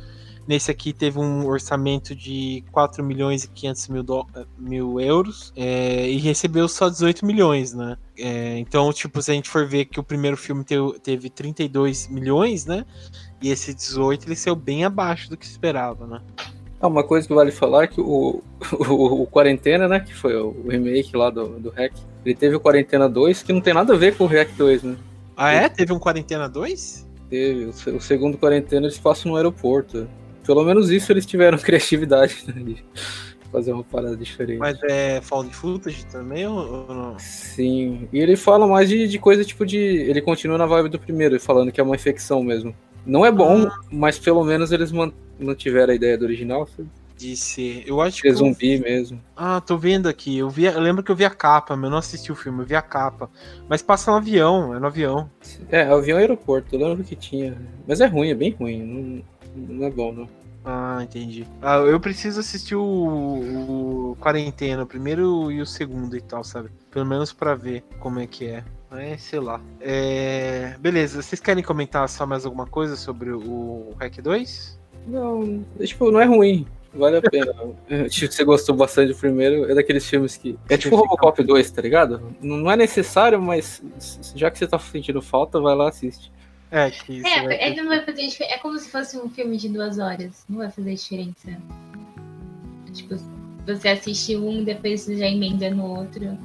[0.47, 4.27] Nesse aqui teve um orçamento de 4 milhões e 500 mil, dó-
[4.59, 5.53] mil euros.
[5.57, 7.97] é, e recebeu só 18 milhões, né?
[8.19, 12.09] É, então, tipo, se a gente for ver que o primeiro filme teu- teve 32
[12.09, 12.85] milhões, né?
[13.41, 16.21] E esse 18 ele saiu bem abaixo do que esperava, né?
[16.81, 18.43] Ah, uma coisa que vale falar é que o,
[18.89, 20.01] o, o Quarentena, né?
[20.01, 21.93] Que foi o remake lá do, do Hack,
[22.25, 24.83] ele teve o Quarentena 2, que não tem nada a ver com o Hack 2,
[24.83, 24.97] né?
[25.37, 25.69] Ah, é?
[25.69, 27.07] Teve um Quarentena 2?
[27.29, 27.65] Teve.
[27.67, 30.09] O, o segundo Quarentena eles passam no aeroporto.
[30.45, 32.85] Pelo menos isso eles tiveram criatividade né, de
[33.51, 34.59] fazer uma parada diferente.
[34.59, 37.19] Mas é found footage também ou não?
[37.19, 38.09] Sim.
[38.13, 39.79] E ele fala mais de, de coisa tipo de.
[39.79, 42.75] Ele continua na vibe do primeiro, falando que é uma infecção mesmo.
[43.07, 46.69] Não é bom, mas pelo menos eles man- mantiveram a ideia do original?
[47.17, 47.85] De ser.
[47.87, 48.29] Eu acho que.
[48.29, 49.21] Eu- zumbi mesmo.
[49.37, 50.39] Ah, tô vendo aqui.
[50.39, 52.63] Eu, vi, eu lembro que eu vi a capa, mas eu não assisti o filme,
[52.63, 53.31] eu vi a capa.
[53.69, 55.31] Mas passa no avião, é no avião.
[55.71, 57.57] É, avião e aeroporto, eu lembro que tinha.
[57.87, 58.83] Mas é ruim, é bem ruim.
[59.55, 60.29] Não, não é bom, não.
[60.65, 61.47] Ah, entendi.
[61.61, 66.71] Ah, eu preciso assistir o, o Quarentena, o primeiro e o segundo e tal, sabe?
[66.91, 68.65] Pelo menos pra ver como é que é.
[68.99, 69.61] É, sei lá.
[69.81, 74.79] É, beleza, vocês querem comentar só mais alguma coisa sobre o Hack 2?
[75.07, 76.67] Não, tipo, não é ruim.
[76.95, 77.53] Vale a pena.
[77.91, 80.57] É, tipo, você gostou bastante do primeiro, é daqueles filmes que.
[80.69, 82.23] É tipo Robocop 2, tá ligado?
[82.41, 83.83] Não é necessário, mas
[84.35, 86.33] já que você tá sentindo falta, vai lá e assiste.
[86.71, 88.55] É, que vai É, ter- ele não vai fazer diferença.
[88.55, 90.45] É como se fosse um filme de duas horas.
[90.49, 91.51] Não vai fazer diferença.
[92.93, 93.17] Tipo,
[93.67, 96.39] você assiste um, depois você já emenda no outro.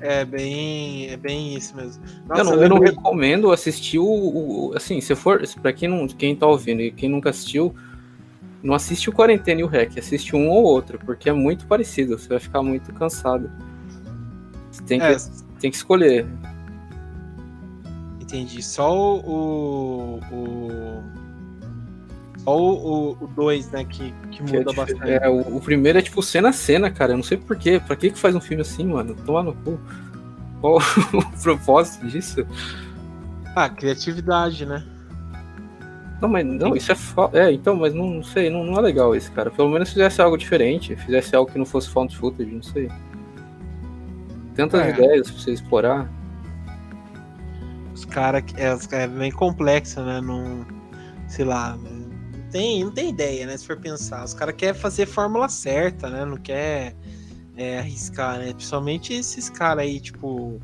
[0.00, 1.08] É bem.
[1.10, 2.02] É bem isso mesmo.
[2.04, 5.42] eu Nossa, não, eu não recomendo assistir o, o- Assim, se for.
[5.60, 7.74] Pra quem, não, quem tá ouvindo e quem nunca assistiu,
[8.62, 12.18] não assiste o Quarentena e o Rec, assiste um ou outro, porque é muito parecido,
[12.18, 13.50] você vai ficar muito cansado.
[14.70, 15.16] Você tem que, É,
[15.60, 16.26] tem que escolher.
[18.20, 18.62] entendi.
[18.62, 20.20] Só o.
[20.30, 21.02] o,
[22.44, 23.84] só o 2, né?
[23.84, 25.10] Que, que é muda dif- bastante.
[25.10, 27.12] é, o, o primeiro é tipo cena a cena, cara.
[27.12, 27.80] Eu não sei porquê.
[27.84, 29.14] Pra que que faz um filme assim, mano?
[29.26, 29.78] Toma no cu.
[30.60, 30.78] Qual
[31.14, 32.46] o propósito disso?
[33.56, 34.84] Ah, criatividade, né?
[36.20, 38.80] Não, mas não, isso é fa- É, então, mas não, não sei, não, não é
[38.82, 39.50] legal esse, cara.
[39.50, 42.90] Pelo menos fizesse algo diferente, fizesse algo que não fosse found footage, não sei.
[44.54, 44.90] Tantas É.
[44.90, 46.10] ideias pra você explorar.
[47.94, 50.20] Os caras é, é bem complexo, né?
[50.20, 50.66] Não.
[51.28, 51.78] Sei lá.
[52.50, 53.56] Tem, não tem ideia, né?
[53.56, 54.24] Se for pensar.
[54.24, 56.24] Os caras querem fazer fórmula certa, né?
[56.24, 56.94] Não quer
[57.56, 58.52] é, arriscar, né?
[58.52, 60.60] Principalmente esses caras aí, tipo.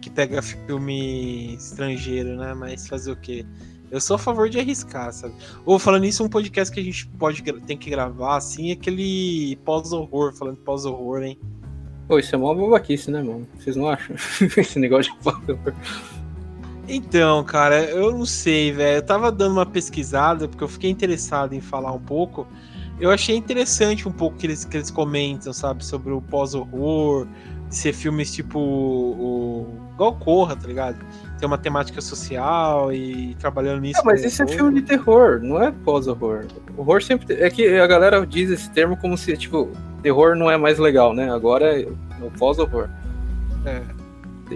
[0.00, 2.52] Que pega filme estrangeiro, né?
[2.52, 3.46] Mas fazer o quê?
[3.90, 5.34] Eu sou a favor de arriscar, sabe?
[5.64, 9.56] Ou falando isso, um podcast que a gente pode tem que gravar, assim, é aquele
[9.64, 11.38] pós-horror, falando pós-horror, hein?
[12.08, 13.46] Pô, isso é mó babaquice, né, mano?
[13.58, 14.16] Vocês não acham?
[14.58, 15.74] Esse negócio de horror.
[16.88, 18.98] Então, cara, eu não sei, velho.
[18.98, 22.46] Eu tava dando uma pesquisada porque eu fiquei interessado em falar um pouco.
[23.00, 27.26] Eu achei interessante um pouco que eles, que eles comentam, sabe, sobre o pós-horror,
[27.68, 31.04] ser filmes tipo o, igual Corra, tá ligado?
[31.38, 34.00] Tem uma temática social e trabalhando nisso.
[34.00, 36.46] Ah, mas isso é filme de terror, não é pós-horror.
[36.76, 37.34] Horror sempre.
[37.34, 39.70] É que a galera diz esse termo como se, tipo,
[40.02, 41.32] terror não é mais legal, né?
[41.32, 41.88] Agora é
[42.22, 42.88] o pós-horror.
[43.66, 44.03] É.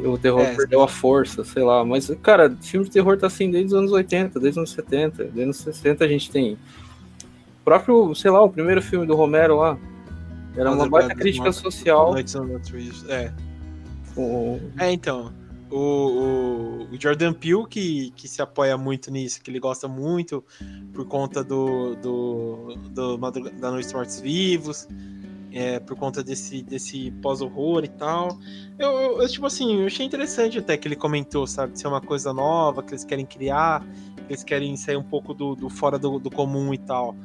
[0.07, 1.85] O terror É, perdeu a força, sei lá.
[1.85, 5.25] Mas, cara, filme de terror tá assim desde os anos 80, desde os anos 70.
[5.25, 6.53] Desde os anos 60 a gente tem.
[6.55, 9.79] O próprio, sei lá, o primeiro filme do Romero lá.
[10.57, 12.13] Era uma baita crítica social.
[13.09, 13.33] É.
[14.15, 15.33] com- É, então.
[15.71, 20.43] O, o, o Jordan Peele, que, que se apoia muito nisso, que ele gosta muito
[20.95, 24.89] por conta do, do, do da Noite dos Mortos Vivos,
[25.59, 28.39] é, por conta desse, desse pós-horror e tal.
[28.79, 31.89] Eu, eu- eu, tipo assim, eu achei interessante até que ele comentou, sabe, de ser
[31.89, 33.85] uma coisa nova, que eles querem criar,
[34.17, 37.17] que eles querem sair um pouco do, do fora do, do comum e tal.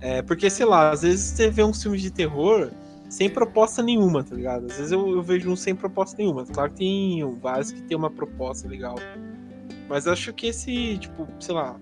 [0.00, 2.70] É, porque, sei lá, às vezes você vê uns filmes de terror
[3.08, 4.66] sem proposta nenhuma, tá ligado?
[4.66, 6.46] Às vezes eu, eu vejo um sem proposta nenhuma.
[6.46, 8.94] Claro que tem vários que tem uma proposta legal.
[9.88, 11.76] Mas acho que esse, tipo, sei lá,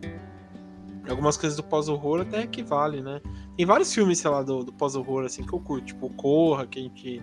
[1.09, 3.21] algumas coisas do pós-horror até que vale, né?
[3.59, 5.87] Tem vários filmes, sei lá, do, do pós-horror, assim, que eu curto.
[5.87, 7.23] Tipo, Corra, que a gente, que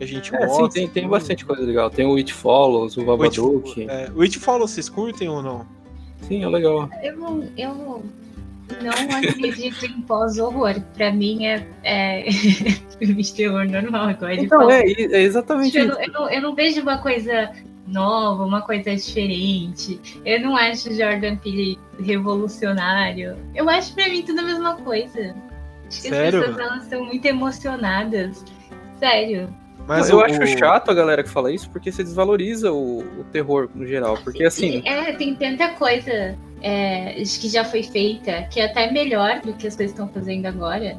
[0.00, 0.68] a gente É, sim, gosta.
[0.74, 1.10] tem, tem tudo.
[1.12, 1.90] bastante coisa legal.
[1.90, 3.86] Tem o It Follows, o O It, Babadook.
[3.90, 5.66] é, o It Follow, vocês curtem ou não?
[6.22, 6.88] Sim, é legal.
[7.02, 10.80] Eu, não- eu não acredito em pós-horror.
[10.94, 12.24] Pra mim é, é
[12.98, 14.08] filme de terror normal.
[14.30, 15.94] Ele Então, é, é exatamente Eu isso.
[15.94, 17.50] não, eu, não, eu não vejo uma coisa
[17.86, 20.00] nova, uma coisa diferente.
[20.24, 23.36] Eu não acho Jordan Peele revolucionário.
[23.54, 25.34] Eu acho pra mim tudo a mesma coisa.
[25.94, 26.40] Acho que Sério?
[26.40, 28.44] as pessoas elas são muito emocionadas.
[28.98, 29.48] Sério.
[29.86, 33.24] Mas eu o- acho chato a galera que fala isso porque você desvaloriza o, o
[33.32, 34.16] terror no geral.
[34.24, 39.40] Porque assim, É, tem tanta coisa é, que já foi feita que é até melhor
[39.40, 40.96] do que as coisas estão fazendo agora.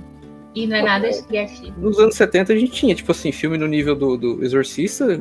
[0.53, 1.73] E não é nada de criativo.
[1.81, 5.19] nos anos 70 a gente tinha, tipo assim, filme no nível do, do Exorcista,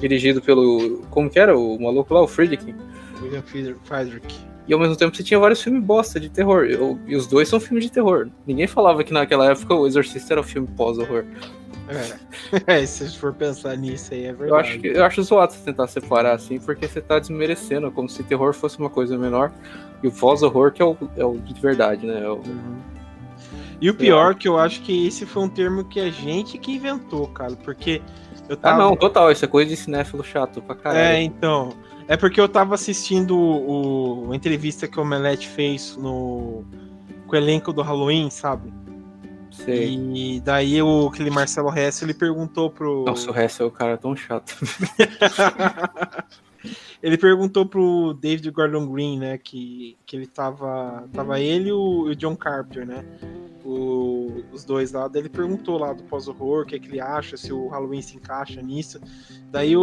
[0.00, 1.02] dirigido pelo.
[1.10, 1.58] Como que era?
[1.58, 2.74] O maluco lá, o Friedkin.
[3.20, 4.46] William Friedrich.
[4.68, 6.64] E ao mesmo tempo você tinha vários filmes bosta de terror.
[6.64, 8.28] Eu- e os dois são filmes de terror.
[8.46, 11.24] Ninguém falava que naquela época o Exorcista era um filme pós-horror.
[11.88, 12.16] É.
[12.82, 14.50] é, se a gente for pensar nisso aí, é verdade.
[14.50, 18.08] Eu acho, que, eu acho zoado você tentar separar assim, porque você tá desmerecendo, como
[18.08, 19.52] se terror fosse uma coisa menor.
[20.02, 22.22] E o pós-horror que é o, é o de verdade, né?
[22.24, 22.76] É o- Uhum.
[23.80, 26.72] E o pior que eu acho que esse foi um termo que a gente que
[26.72, 28.00] inventou, cara, porque
[28.48, 28.78] eu Ah, tava...
[28.82, 30.98] não, total, isso é coisa de cinéfilo chato pra caralho.
[30.98, 31.72] É, então,
[32.08, 36.64] é porque eu tava assistindo o, a entrevista que o Omelete fez no
[37.26, 38.72] com o elenco do Halloween, sabe?
[39.50, 39.98] Sei.
[40.14, 43.96] E daí o aquele Marcelo Hess, ele perguntou pro Nossa, o resto é o cara
[43.96, 44.54] tão chato.
[47.02, 52.14] ele perguntou pro David Gordon Green, né, que, que ele tava tava ele e o,
[52.14, 53.04] John Carpenter, né?
[53.64, 57.00] O- os dois lá, daí ele perguntou lá do pós-horror, o que, é que ele
[57.00, 59.00] acha, se o Halloween se encaixa nisso.
[59.50, 59.82] Daí o,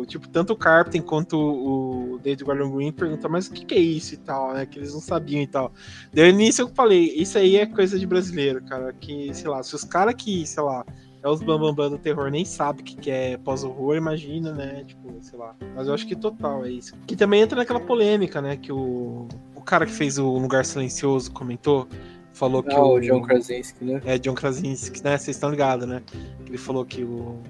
[0.00, 3.74] o- tipo, tanto o Carpenter quanto o, David Gordon Green perguntam, mas o que, que
[3.74, 4.64] é isso e tal, né?
[4.64, 5.70] Que eles não sabiam e tal.
[6.12, 9.74] Daí nisso eu falei, isso aí é coisa de brasileiro, cara, que, sei lá, se
[9.74, 10.84] os caras que, sei lá,
[11.22, 14.84] É os bambambam do terror, nem sabe o que que é pós-horror, imagina, né?
[14.86, 15.54] Tipo, sei lá.
[15.74, 16.94] Mas eu acho que total é isso.
[17.06, 18.56] Que também entra naquela polêmica, né?
[18.56, 21.88] Que o, o cara que fez o Lugar Silencioso comentou,
[22.32, 24.00] falou que Ah, o John Krasinski, né?
[24.04, 25.18] É, John Krasinski, né?
[25.18, 26.02] Vocês estão ligados, né?
[26.46, 27.40] Ele falou que o,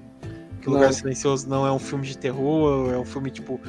[0.59, 0.73] que o.
[0.73, 3.59] Lugar Silencioso não é um filme de terror, é um filme, tipo,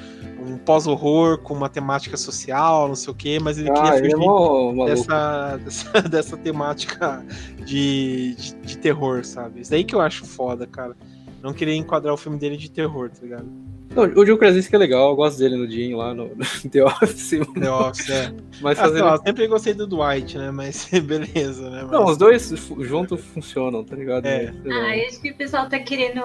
[0.46, 4.06] um pós-horror com uma temática social, não sei o quê, mas ele Ah, queria ele
[4.08, 7.24] é fugir mó dessa, dessa, dessa temática
[7.64, 9.60] de, de, de terror, sabe?
[9.60, 10.96] Isso daí que eu acho foda, cara.
[11.42, 13.48] Não queria enquadrar o filme dele de terror, tá ligado?
[13.94, 16.84] Não, o John Krasinski é legal, eu gosto dele no Jim lá no, no The
[16.84, 17.30] Office.
[17.58, 18.32] The Office, é.
[18.60, 20.50] Mas Ah, lá, eu sempre gostei do Dwight, né?
[20.52, 21.82] Mas beleza, né?
[21.82, 22.50] Mas- Não, os dois
[22.80, 24.26] juntos funcionam, tá ligado?
[24.26, 24.52] É.
[24.70, 26.22] Ah, eu acho que o pessoal tá querendo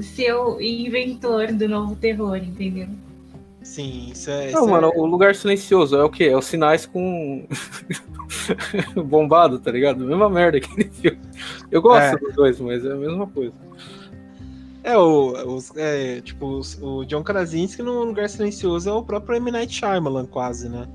[0.00, 2.86] ser o inventor do novo terror, entendeu?
[3.62, 4.50] Sim, isso é.
[4.50, 4.98] Não, isso mano, é...
[4.98, 6.24] o lugar silencioso é o quê?
[6.24, 7.46] É os sinais com.
[9.06, 10.04] bombado, tá ligado?
[10.04, 11.18] Mesma merda aquele filme.
[11.70, 12.16] Eu gosto É.
[12.16, 13.52] dos dois, mas é a mesma coisa.
[14.84, 19.50] É, o, os- é, tipo, o John Krasinski no Lugar Silencioso é o próprio M.
[19.50, 20.86] Night Shyamalan, quase, né?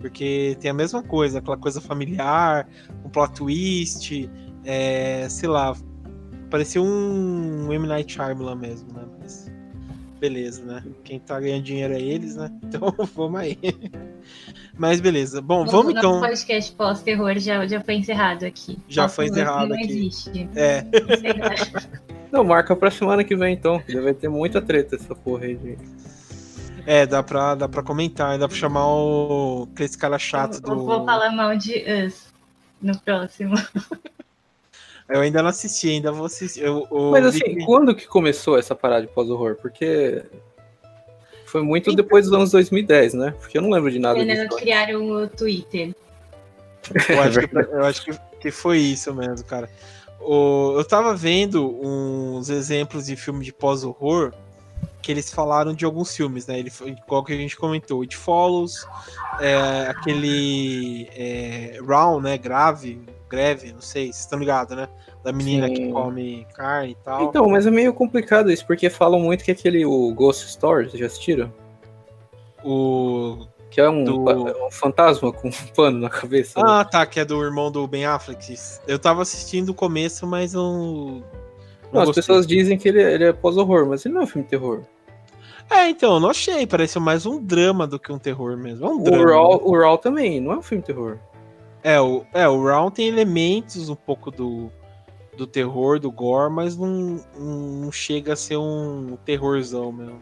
[0.00, 2.68] Porque tem a mesma coisa, aquela coisa familiar,
[3.04, 4.28] um plot twist,
[4.64, 5.74] é, sei lá,
[6.50, 7.86] parecia um M.
[7.86, 9.02] Night Shyamalan mesmo, né?
[9.20, 9.50] Mas
[10.20, 10.84] beleza, né?
[11.02, 12.50] Quem tá ganhando dinheiro é eles, né?
[12.64, 13.58] Então vamos aí.
[14.78, 15.40] Mas beleza.
[15.40, 16.12] Bom, vamos O então.
[16.12, 18.78] nosso podcast pós-terror já, já foi encerrado aqui.
[18.88, 19.84] Já foi encerrado não aqui.
[19.84, 20.48] existe.
[20.56, 20.84] É,
[22.32, 23.78] Não, marca pra semana que vem então.
[23.80, 25.56] que Vai ter muita treta essa porra aí.
[25.56, 25.78] De...
[26.86, 30.84] é, dá pra, dá pra comentar, dá pra chamar o, aquele cara chato Eu do.
[30.86, 32.32] vou falar mal de Us
[32.80, 33.54] no próximo.
[35.08, 36.62] Eu ainda não assisti, ainda vou assistir.
[36.62, 39.56] Eu, eu Mas assim, quando que começou essa parada de pós-horror?
[39.60, 40.24] Porque.
[41.52, 43.34] Foi muito Então- depois dos anos 2010, né?
[43.38, 44.56] Porque eu não lembro de nada Eles disso.
[44.56, 45.94] criaram o Twitter.
[47.10, 49.68] eu acho, que, eu acho que, que foi isso mesmo, cara.
[50.18, 54.32] O, eu tava vendo uns exemplos de filme de pós-horror
[55.02, 56.58] que eles falaram de alguns filmes, né?
[56.58, 58.86] Ele, foi- igual que a gente comentou, It Follows,
[59.38, 62.38] é, aquele é, Round, né?
[62.38, 64.88] Grave, greve, não sei, vocês estão ligados, né?
[65.22, 65.74] Da menina Sim.
[65.74, 67.22] que come carne e tal.
[67.24, 71.06] Então, mas é meio complicado isso, porque falam muito que aquele o Ghost Story, já
[71.06, 71.52] assistiram?
[72.64, 73.46] O...
[73.70, 76.60] Que é um, Do- um fantasma com um pano na cabeça.
[76.60, 76.64] né?
[76.68, 78.54] Ah, tá, que é do irmão do Ben Affleck.
[78.86, 81.22] Eu tava assistindo o começo, mas não.
[81.90, 82.14] não, as gostei.
[82.22, 84.82] pessoas dizem que ele, ele é pós-horror, mas ele não é um filme de terror.
[85.70, 86.66] É, então, eu não achei.
[86.66, 88.84] Pareceu mais um drama do que um terror mesmo.
[88.86, 89.30] É um O drama.
[89.30, 91.16] Raw, o Raw também, não é um filme de terror.
[91.82, 94.70] É, o, é, o Round tem elementos um pouco do,
[95.36, 100.20] do terror, do gore, mas não, não chega a ser um terrorzão mesmo.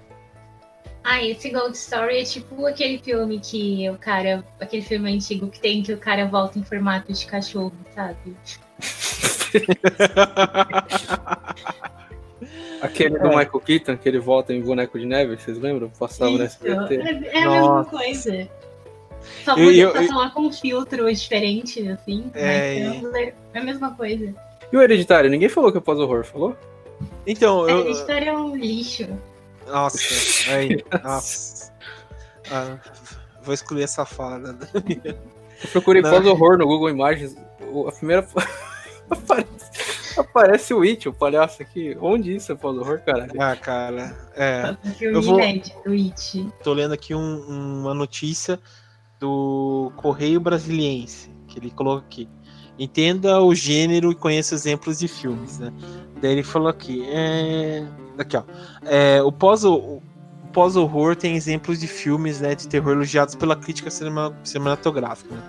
[1.02, 4.44] Ah, esse Gold Story é tipo aquele filme que o cara.
[4.60, 8.36] Aquele filme antigo que tem que o cara volta em formato de cachorro, sabe?
[12.82, 15.90] Aquele do Michael Keaton, que ele volta em boneco de neve, vocês lembram?
[15.90, 16.94] Passava no Isso, SBT.
[16.96, 17.90] é, é a mesma Nossa.
[17.90, 18.48] coisa.
[19.44, 22.30] Só Eu- eu- falar com um filtro diferente, assim.
[22.34, 23.00] É.
[23.02, 24.34] Mas é é a mesma coisa.
[24.72, 25.30] E o Hereditário?
[25.30, 26.56] Ninguém falou que é pós-horror, falou?
[27.26, 27.90] Então, A eu.
[27.90, 29.06] história é um lixo.
[29.66, 29.98] Nossa,
[30.52, 31.72] aí, nossa.
[32.50, 32.78] Ah,
[33.42, 34.38] vou excluir essa fala.
[34.38, 34.58] né?
[35.04, 37.36] Eu procurei pós-horror no Google Imagens.
[37.86, 38.26] A primeira.
[39.10, 41.96] aparece, aparece o It, o palhaço aqui.
[42.00, 43.32] Onde isso é pós-horror, caralho?
[43.40, 44.16] Ah, cara.
[44.34, 44.76] É.
[45.00, 46.48] Eu vou- inédito, It.
[46.62, 48.58] Tô lendo aqui um- uma notícia
[49.18, 52.28] do Correio Brasiliense, que ele colocou aqui.
[52.80, 55.70] Entenda o gênero e conheça exemplos de filmes, né?
[56.20, 57.86] Daí ele falou aqui, é...
[58.18, 58.42] aqui ó,
[58.86, 60.00] é, o pós o
[60.50, 65.32] pós-horror tem exemplos de filmes, né, de terror elogiados pela crítica cinema- cinematográfica.
[65.32, 65.42] Né?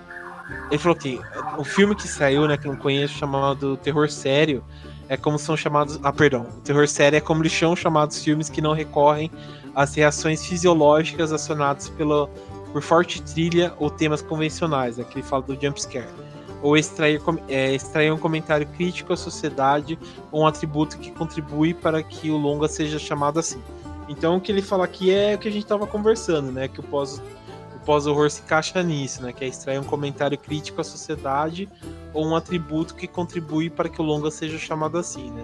[0.69, 1.19] Ele falou que
[1.57, 4.63] o filme que saiu, né, que não conheço, chamado Terror Sério,
[5.09, 8.47] é como são chamados, ah, perdão, o terror sério é como eles são chamados filmes
[8.47, 9.29] que não recorrem
[9.75, 12.29] as reações fisiológicas acionadas pelo,
[12.71, 16.07] por forte trilha ou temas convencionais, né, que ele fala do jumpscare,
[16.61, 19.97] ou extrair, é, extrair um comentário crítico à sociedade
[20.31, 23.61] ou um atributo que contribui para que o longa seja chamado assim.
[24.07, 26.79] Então o que ele fala aqui é o que a gente estava conversando, né, que
[26.79, 27.21] o pós
[27.83, 31.67] pós-horror se encaixa nisso, né, que é extrair um comentário crítico à sociedade
[32.13, 35.43] ou um atributo que contribui para que o longa seja chamado assim, né.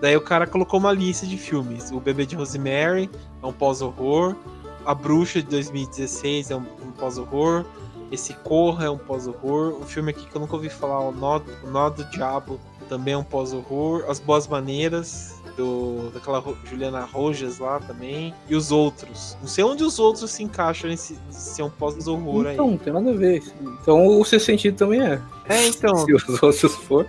[0.00, 1.90] Daí o cara colocou uma lista de filmes.
[1.90, 3.10] O Bebê de Rosemary
[3.42, 4.36] é um pós-horror.
[4.84, 7.64] A Bruxa de 2016 é um, um pós-horror.
[8.10, 9.80] Esse Corra é um pós-horror.
[9.80, 13.14] O filme aqui que eu nunca ouvi falar, o Nó, o Nó do Diabo, também
[13.14, 14.04] é um pós-horror.
[14.08, 18.32] As Boas Maneiras, do, daquela Juliana Rojas lá também.
[18.48, 19.36] E os outros.
[19.40, 22.54] Não sei onde os outros se encaixam nesse ser um pós-horror aí.
[22.54, 23.42] Então, não tem nada a ver.
[23.82, 25.20] Então o seu sentido também é.
[25.48, 25.96] É, então.
[26.06, 27.06] Se os outros for.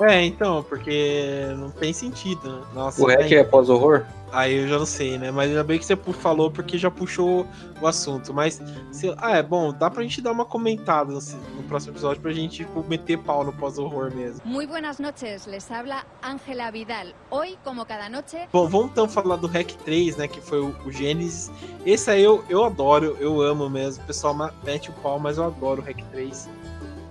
[0.00, 2.62] É, então, porque não tem sentido, né?
[2.72, 4.04] Nossa, O REC é pós-horror?
[4.30, 5.30] Aí eu já não sei, né?
[5.30, 7.46] Mas ainda bem que você falou porque já puxou
[7.80, 8.32] o assunto.
[8.34, 8.60] Mas,
[8.92, 11.18] se- ah, é bom, dá pra gente dar uma comentada no,
[11.56, 14.42] no próximo episódio pra gente tipo, meter pau no pós-horror mesmo.
[14.44, 17.06] Muy buenas noches, les habla Ángela Vidal.
[17.30, 20.28] Hoy, como cada noche, Bom, vamos então falar do REC 3, né?
[20.28, 21.50] Que foi o, o Gênesis.
[21.86, 24.04] Esse aí eu, eu adoro, eu amo mesmo.
[24.04, 26.48] O pessoal mete o pau, mas eu adoro o REC 3.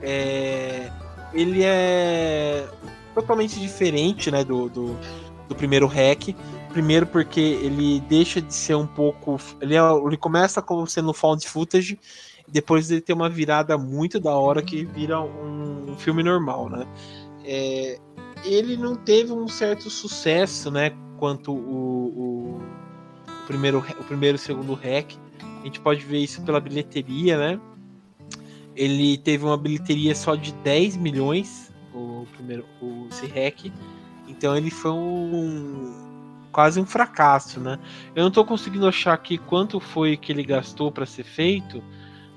[0.04, 0.92] É,
[1.38, 2.68] ele é
[3.14, 4.44] totalmente diferente, né?
[4.44, 4.98] Do, do,
[5.48, 6.36] do primeiro REC.
[6.70, 9.40] Primeiro porque ele deixa de ser um pouco.
[9.62, 12.00] Ele, é- ele começa como sendo found footage.
[12.48, 16.88] Depois ele tem uma virada muito da hora que vira um, um filme normal, né?
[17.46, 18.00] É,
[18.44, 20.92] ele não teve um certo sucesso, né?
[21.18, 22.62] Quanto o, o,
[23.28, 25.18] o primeiro, o primeiro e segundo REC.
[25.62, 27.60] A gente pode ver isso pela bilheteria, né?
[28.78, 33.74] Ele teve uma bilheteria só de 10 milhões, o primeiro, o REC.
[34.28, 36.06] Então ele foi um
[36.52, 37.78] quase um fracasso, né?
[38.16, 41.84] Eu não tô conseguindo achar aqui quanto foi que ele gastou para ser feito,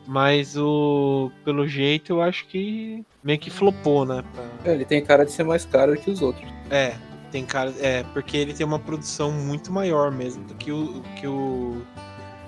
[0.06, 4.22] mas o pelo jeito eu acho que meio que flopou, né?
[4.34, 6.48] Pra- É, ele tem cara de ser mais caro que os outros.
[6.70, 6.96] é,
[7.30, 7.72] tem cara.
[7.80, 11.82] É, porque ele tem uma produção muito maior mesmo do que o, que o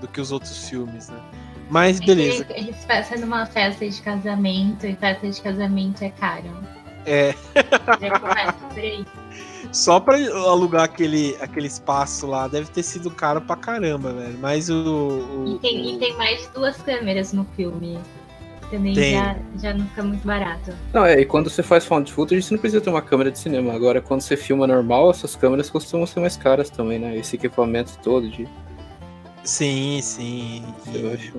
[0.01, 1.20] do que os outros filmes, né?
[1.72, 2.44] Mas beleza.
[2.50, 6.50] Ele, ele se passa numa festa de casamento e festa de casamento é caro.
[7.06, 7.34] É,
[8.00, 9.04] Já começa por aí.
[9.72, 14.38] só pra alugar aquele, aquele espaço lá deve ter sido caro pra caramba, velho.
[14.38, 14.74] Mas o.
[14.74, 17.98] o- E tem, e tem mais de duas câmeras no filme.
[18.70, 19.12] Também Tem.
[19.14, 20.72] já, já não fica muito barato.
[20.94, 23.38] Não, é, e quando você faz found footage, você não precisa ter uma câmera de
[23.38, 23.72] cinema.
[23.74, 27.16] Agora, quando você filma normal, essas câmeras costumam ser mais caras também, né?
[27.16, 28.46] Esse equipamento todo de.
[29.44, 30.64] Sim, sim.
[30.94, 31.32] Eu E, acho.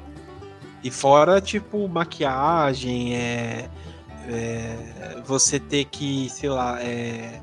[0.84, 3.69] E fora, tipo, maquiagem, é,
[4.27, 7.39] é, você ter que, sei lá, é,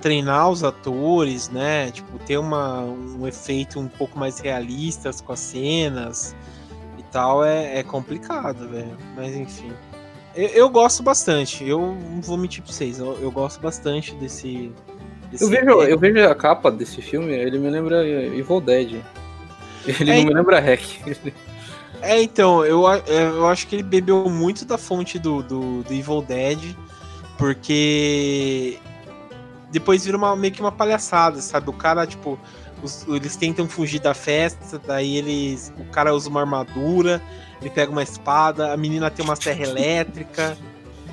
[0.00, 1.90] treinar os atores, né?
[1.92, 6.34] Tipo, ter uma, um efeito um pouco mais realistas com as cenas
[6.98, 8.96] e tal, é, é complicado, velho.
[9.14, 9.72] Mas enfim.
[10.34, 14.72] Eu, eu gosto bastante, eu não vou mentir pra vocês, eu, eu gosto bastante desse.
[15.30, 19.02] desse Eu vejo, eu vejo a capa desse filme, ele me lembra Evil Dead.
[19.86, 20.80] Ele É, não me lembra Hack.
[22.02, 25.92] É, então, eu, a- eu acho que ele bebeu muito da fonte do, do, do
[25.94, 26.74] Evil Dead,
[27.38, 28.78] porque
[29.70, 31.70] depois vira uma, meio que uma palhaçada, sabe?
[31.70, 32.38] O cara, tipo,
[32.82, 35.72] os- eles tentam fugir da festa, daí eles.
[35.78, 37.22] O cara usa uma armadura,
[37.60, 40.56] ele pega uma espada, a menina tem uma serra elétrica.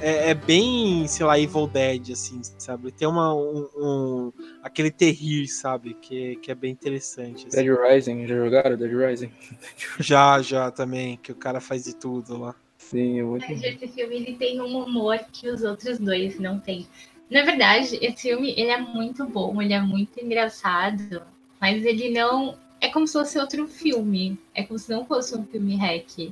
[0.02, 2.92] É, é bem, sei lá, Evil Dead, assim, sabe?
[2.92, 4.34] Tem uma, um, um-
[4.64, 5.94] aquele terrir, sabe?
[5.96, 7.48] Que, que é bem interessante.
[7.48, 7.58] assim.
[7.64, 9.32] Dead Rising, já jogaram Dead Rising?
[10.00, 12.56] Já, já também, que o cara faz de tudo lá.
[12.78, 13.46] Sim, é muito.
[13.50, 16.88] Mas esse filme ele tem um humor que os outros dois não têm.
[17.30, 21.22] Na verdade, esse filme ele é muito bom, ele é muito engraçado,
[21.60, 22.58] mas ele não.
[22.82, 24.40] É como se fosse outro filme.
[24.56, 26.32] É como se não fosse um filme hack.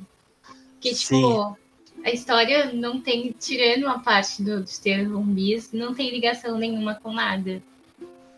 [0.80, 1.58] Que, tipo,
[2.08, 6.96] a história não tem, tirando a parte do, de ter zumbis, não tem ligação nenhuma
[6.96, 7.62] com nada.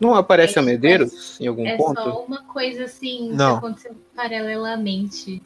[0.00, 2.02] Não aparece É, a Medeiros em algum É ponto?
[2.02, 3.52] só uma coisa assim Não.
[3.60, 5.40] que aconteceu paralelamente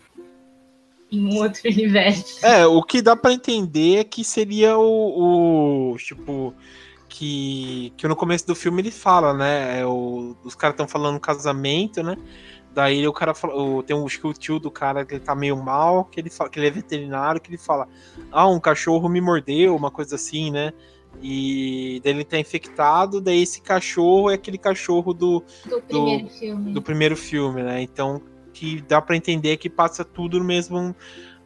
[1.13, 2.45] em um outro universo.
[2.45, 6.55] É, o que dá pra entender é que seria o, o, tipo
[7.09, 9.81] que que no começo do filme ele fala, né?
[9.81, 12.17] é o- os caras estão falando casamento, né?
[12.75, 15.35] Daí o cara fala, tem um, acho que o tio do cara que ele tá
[15.35, 17.87] meio mal, que ele fala, que ele é veterinário, que ele fala:
[18.33, 20.73] "Ah, um cachorro me mordeu", uma coisa assim, né?
[21.23, 26.73] E daí ele tá infectado, daí esse cachorro é aquele cachorro do, Do primeiro filme.
[26.73, 27.81] do primeiro filme, né?
[27.81, 28.21] Então
[28.53, 30.95] que dá pra entender que passa tudo no mesmo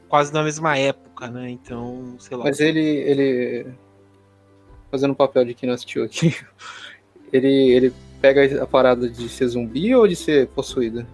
[0.08, 1.50] quase na mesma época, né?
[1.50, 2.44] Então, sei lá.
[2.44, 3.66] Mas ele, ele.
[4.90, 6.34] Fazendo o papel de quem não assistiu aqui.
[7.30, 11.06] Ele, ele pega a parada de ser zumbi ou de ser possuída?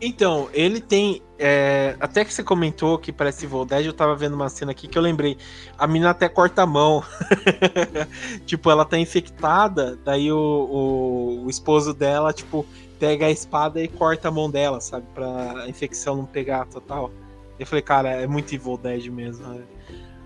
[0.00, 1.22] Então, ele tem.
[1.38, 4.86] é, até que você comentou que parece Evil Dead, eu tava vendo uma cena aqui
[4.86, 5.36] que eu lembrei.
[5.76, 7.02] A menina até corta a mão.
[8.46, 12.64] tipo, ela tá infectada, daí o, o, o esposo dela, tipo,
[12.98, 15.06] pega a espada e corta a mão dela, sabe?
[15.14, 17.10] Pra a infecção não pegar total.
[17.58, 19.46] Eu falei, cara, é muito Evil Dead mesmo.
[19.48, 19.62] né?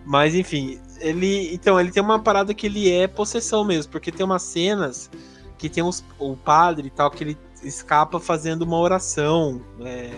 [0.05, 1.55] Mas enfim, ele.
[1.55, 5.11] Então, ele tem uma parada que ele é possessão mesmo, porque tem umas cenas
[5.57, 10.11] que tem os, o padre e tal, que ele escapa fazendo uma oração é,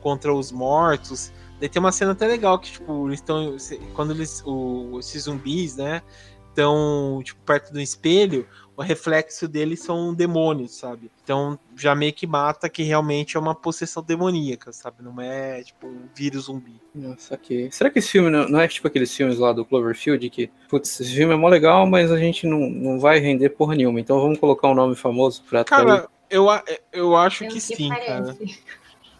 [0.00, 1.32] contra os mortos.
[1.58, 3.56] Daí tem uma cena até legal que, tipo, eles estão.
[3.94, 4.42] Quando eles.
[4.46, 6.02] O, esses zumbis, né?
[6.48, 8.46] Estão, tipo, perto do espelho,
[8.80, 11.10] o reflexo dele são demônios, sabe?
[11.22, 15.02] Então já meio que mata que realmente é uma possessão demoníaca, sabe?
[15.02, 16.80] Não é tipo um vírus zumbi.
[16.94, 17.70] Nossa, que...
[17.70, 20.98] Será que esse filme não, não é tipo aqueles filmes lá do Cloverfield que, putz,
[20.98, 24.18] esse filme é mó legal, mas a gente não, não vai render porra nenhuma, então
[24.18, 26.46] vamos colocar um nome famoso pra Cara, eu,
[26.92, 28.06] eu acho Pelo que sim, parece.
[28.06, 28.36] cara.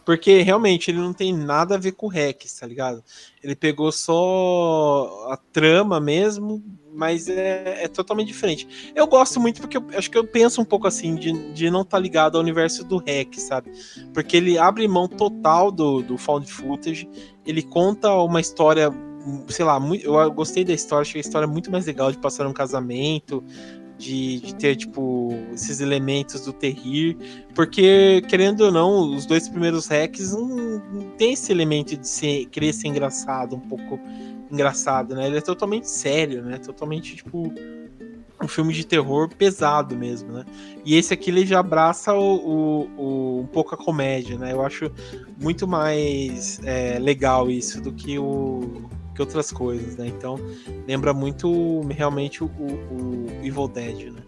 [0.05, 3.05] Porque realmente ele não tem nada a ver com o Rex, tá ligado?
[3.43, 8.93] Ele pegou só a trama mesmo, mas é, é totalmente diferente.
[8.95, 11.83] Eu gosto muito porque eu acho que eu penso um pouco assim, de, de não
[11.83, 13.71] estar ligado ao universo do Rex, sabe?
[14.13, 17.09] Porque ele abre mão total do, do found footage,
[17.47, 18.91] ele conta uma história,
[19.49, 22.47] sei lá, muito, eu gostei da história, achei a história muito mais legal de passar
[22.47, 23.45] um casamento,
[24.01, 27.17] de, de ter, tipo, esses elementos do terrir.
[27.55, 30.49] Porque, querendo ou não, os dois primeiros hacks não,
[30.93, 34.01] não tem esse elemento de ser, querer ser engraçado, um pouco
[34.51, 35.27] engraçado, né?
[35.27, 36.59] Ele é totalmente sério, né?
[36.59, 37.53] Totalmente, tipo,
[38.43, 40.45] um filme de terror pesado mesmo, né?
[40.85, 44.53] E esse aqui ele já abraça o, o- o- um pouco a comédia, né?
[44.53, 44.91] Eu acho
[45.39, 48.89] muito mais é, legal isso do que o
[49.21, 50.07] que outras coisas, né?
[50.09, 50.37] Então
[50.87, 54.23] lembra muito realmente o, o- Evil Dead, né?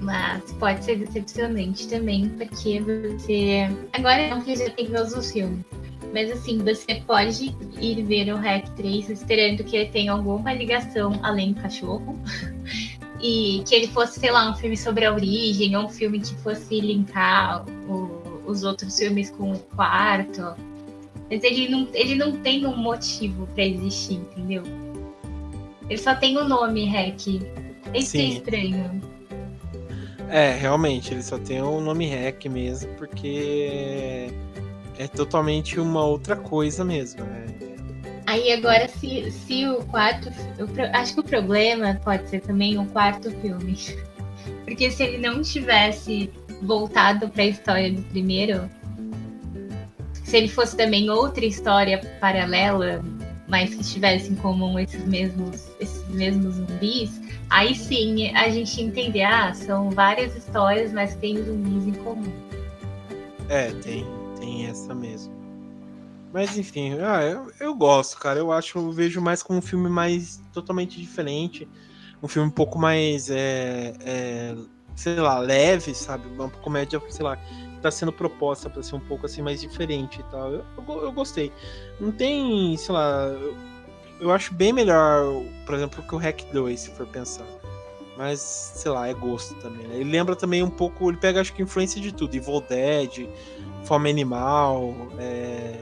[0.00, 3.68] Mas pode ser decepcionante também, porque você.
[3.94, 5.64] Agora não, que já tem ver os filmes.
[6.12, 11.18] Mas assim, você pode ir ver o Hack 3 esperando que ele tenha alguma ligação
[11.22, 12.18] além do cachorro.
[13.18, 16.34] E que ele fosse, sei lá, um filme sobre a origem, ou um filme que
[16.42, 20.54] fosse linkar o- os outros filmes com o quarto.
[21.30, 24.62] Mas ele não, ele não tem um motivo pra existir, entendeu?
[25.88, 27.26] Ele só tem o nome Hack.
[27.94, 28.28] Isso é Sim.
[28.36, 29.00] estranho.
[30.28, 34.28] É, realmente, ele só tem o nome Hack mesmo, porque
[34.98, 37.46] é totalmente uma outra coisa mesmo, né?
[38.26, 40.28] Aí agora, se, se o quarto.
[40.74, 43.76] pro- acho que o problema pode ser também o quarto filme.
[44.64, 46.30] Porque se ele não tivesse
[46.62, 48.68] voltado para a história do primeiro,
[50.26, 53.00] se ele fosse também outra história paralela,
[53.46, 59.22] mas que tivesse em comum esses mesmos, esses mesmos zumbis, aí sim a gente entender,
[59.22, 62.32] ah, são várias histórias, mas tem zumbis em comum.
[63.48, 64.04] É, tem,
[64.40, 65.32] tem essa mesmo.
[66.32, 68.40] Mas enfim, ah, eu, eu gosto, cara.
[68.40, 71.68] Eu acho, eu vejo mais como um filme mais totalmente diferente.
[72.20, 74.56] Um filme um pouco mais, é, é,
[74.96, 76.26] sei lá, leve, sabe?
[76.28, 77.38] Uma comédia, sei lá,
[77.86, 80.52] tá sendo proposta pra ser um pouco assim mais diferente e tal.
[80.52, 81.52] Eu, eu, eu gostei.
[82.00, 83.56] Não tem, sei lá, eu,
[84.20, 85.24] eu acho bem melhor,
[85.64, 87.46] por exemplo, que o Hack 2, se for pensar.
[88.16, 89.86] Mas, sei lá, é gosto também.
[89.86, 89.96] Né?
[89.96, 92.34] Ele lembra também um pouco, ele pega acho que influência de tudo.
[92.34, 93.28] Evil Dead,
[93.84, 95.78] Fome Animal, é,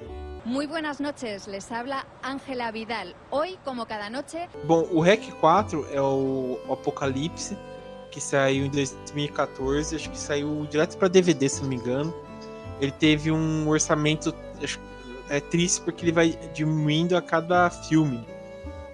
[0.46, 3.14] Muy buenas noches, les habla Ángela Vidal.
[3.30, 7.56] Hoy, como cada noche, Bom, o REC 4 é o Apocalipse,
[8.14, 12.14] que saiu em 2014, acho que saiu direto para DVD, se não me engano.
[12.80, 14.78] Ele teve um orçamento acho-
[15.28, 18.24] é triste porque ele vai diminuindo a cada filme.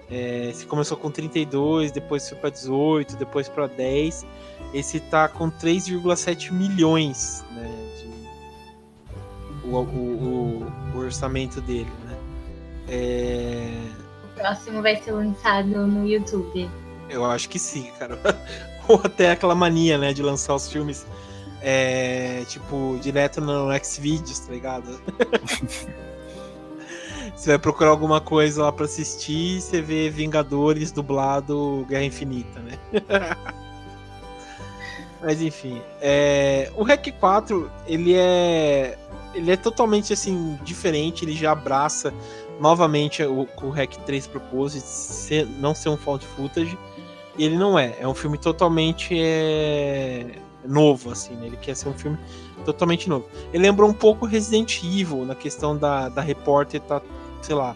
[0.09, 4.25] É, se começou com 32, depois foi para 18, depois para 10.
[4.73, 12.17] Esse tá com 3,7 milhões, né, de- o, o- o- o orçamento dele, né?
[12.89, 13.69] É,
[14.25, 16.69] O próximo vai ser lançado no YouTube.
[17.09, 18.17] Eu acho que sim, cara.
[18.91, 21.05] Ou até aquela mania, né, de lançar os filmes
[21.61, 25.01] é, tipo, direto no Xvideos, tá ligado?
[27.35, 32.77] você vai procurar alguma coisa lá pra assistir, você vê Vingadores dublado Guerra Infinita, né?
[35.21, 38.97] Mas enfim, é, o Rec 4, ele é
[39.33, 42.13] ele é totalmente assim diferente, ele já abraça
[42.59, 46.77] novamente o que o Rec 3 propôs de ser, não ser um found footage.
[47.37, 51.47] Ele não é, é um filme totalmente é, novo assim, né?
[51.47, 52.17] Ele quer ser um filme
[52.65, 53.27] totalmente novo.
[53.53, 57.01] Ele lembra um pouco Resident Evil na questão da, da repórter tá,
[57.41, 57.75] sei lá,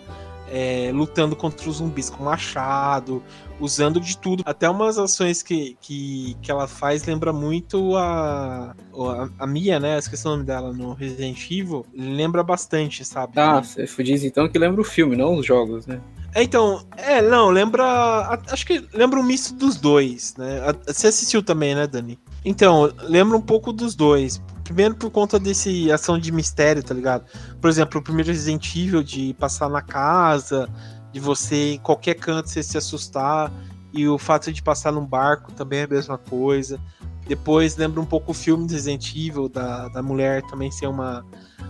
[0.50, 3.24] é, lutando contra os zumbis com machado,
[3.60, 4.44] usando de tudo.
[4.46, 9.98] Até umas ações que, que, que ela faz lembra muito a, a, a Mia, né?
[9.98, 11.86] Esqueci o nome dela no Resident Evil.
[11.94, 13.34] Lembra bastante, sabe?
[13.38, 16.00] Ah, você diz então que lembra o filme, não os jogos, né?
[16.34, 18.42] É, Então, é, não, lembra.
[18.50, 20.62] Acho que lembra um misto dos dois, né?
[20.86, 22.20] Você assistiu também, né, Dani?
[22.44, 24.42] Então, lembra um pouco dos dois.
[24.66, 27.24] Primeiro por conta desse ação de mistério, tá ligado?
[27.62, 30.68] Por exemplo, o primeiro Resident Evil de passar na casa,
[31.16, 33.50] de você em qualquer canto você se assustar,
[33.94, 36.78] e o fato de passar num barco também é a mesma coisa.
[37.26, 41.26] Depois lembra um pouco o filme Resident Evil, da, da mulher também ser uma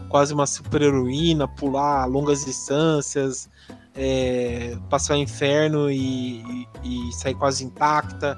[0.09, 3.47] quase uma super heroína, pular longas distâncias,
[3.93, 6.41] é, passar inferno e,
[6.83, 8.35] e- e sair quase intacta.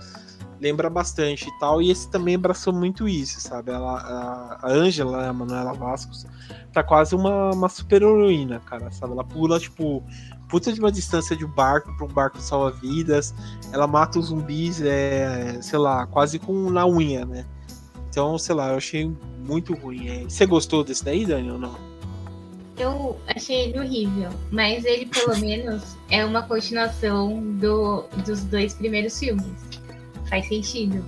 [0.60, 1.82] lembra bastante e tal.
[1.82, 3.72] E esse também abraçou muito isso, sabe?
[3.72, 6.26] Ela, a- Ângela, a Manuela Vascos,
[6.74, 9.14] tá quase uma, uma super heroína, cara, sabe?
[9.14, 10.04] Ela pula, tipo,
[10.48, 13.34] puta de uma distância de um barco pra um barco salva-vidas.
[13.72, 17.46] Ela mata os zumbis, é, sei lá, quase com na unha, né?
[18.10, 19.12] Então, sei lá, eu achei
[19.46, 20.08] muito ruim.
[20.08, 20.24] é.
[20.24, 21.76] Você gostou desse daí, Dani, ou não?
[22.78, 29.18] Eu achei ele horrível, mas ele pelo menos é uma continuação do, dos dois primeiros
[29.20, 29.46] filmes.
[30.30, 31.04] Faz sentido.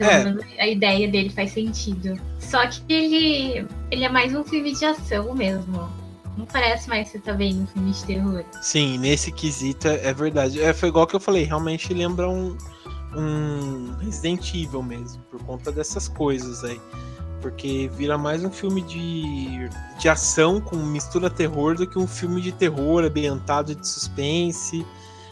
[0.00, 0.62] É.
[0.62, 2.20] a ideia dele faz sentido.
[2.40, 5.88] Só que ele, ele é mais um filme de ação mesmo.
[6.36, 8.44] Não parece mais que você tá vendo um filme de terror.
[8.62, 10.60] Sim, nesse quesito é, é verdade.
[10.60, 12.56] É, foi igual que eu falei, realmente lembra um,
[13.14, 16.80] um Resident Evil mesmo, por conta dessas coisas aí.
[17.40, 19.68] Porque vira mais um filme de,
[19.98, 24.86] de ação com mistura terror do que um filme de terror ambientado de suspense.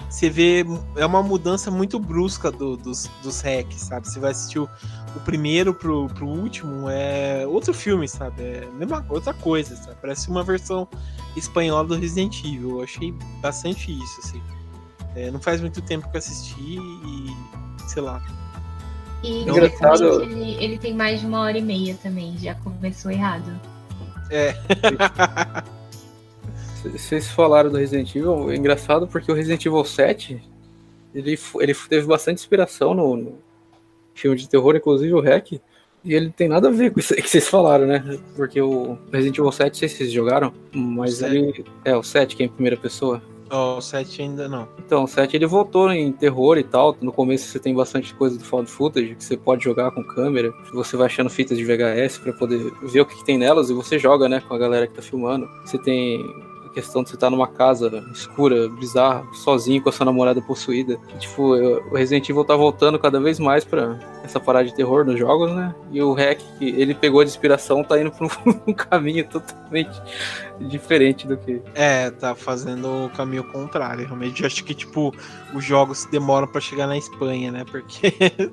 [0.08, 0.64] Você vê,
[0.96, 4.08] é uma mudança muito brusca do- dos, dos hacks, sabe?
[4.08, 4.68] Você vai assistir o,
[5.16, 8.42] o primeiro pro, pro último, é outro filme, sabe?
[8.42, 9.96] É mesma, outra coisa, sabe?
[10.00, 10.86] Parece uma versão
[11.36, 12.78] espanhola do Resident Evil.
[12.78, 14.42] Eu achei bastante isso, assim.
[15.16, 17.36] É, não faz muito tempo que eu assisti e,
[17.88, 18.22] sei lá.
[19.22, 20.04] E Engraçado.
[20.04, 23.50] infelizmente, ele, ele tem mais de uma hora e meia também, já começou errado.
[24.28, 24.56] C-
[26.96, 30.42] Vocês falaram do Resident Evil, é engraçado porque o Resident Evil 7
[31.14, 33.38] ele, ele teve bastante inspiração no, no
[34.20, 35.52] filme de terror, inclusive o Hack.
[36.02, 38.18] E ele tem nada a ver com isso aí que vocês falaram, né?
[38.34, 41.64] Porque o Resident Evil 7, não sei se vocês jogaram, mas ele.
[41.84, 43.22] É, o 7, que é em primeira pessoa.
[43.50, 44.68] Ó, o 7 ainda não.
[44.78, 46.96] Então, o 7 ele voltou em terror e tal.
[47.00, 50.52] No começo você tem bastante coisa do found footage que você pode jogar com câmera.
[50.72, 53.74] Você vai achando fitas de VHS pra poder ver o que, que tem nelas e
[53.74, 55.48] você joga, né, com a galera que tá filmando.
[55.64, 56.24] Você tem
[56.72, 60.98] questão de você estar numa casa escura, bizarra, sozinho com a sua namorada possuída.
[61.14, 64.74] E, tipo, eu- o Resident Evil tá voltando cada vez mais pra essa parada de
[64.74, 65.74] terror nos jogos, né?
[65.90, 68.30] E o Hack, que ele pegou de inspiração, tá indo pra um,
[68.70, 70.00] um caminho totalmente
[70.60, 74.04] diferente do que É, tá fazendo o caminho contrário.
[74.06, 75.14] Realmente, eu acho que, tipo,
[75.54, 77.64] os jogos demoram pra chegar na Espanha, né?
[77.70, 78.12] Porque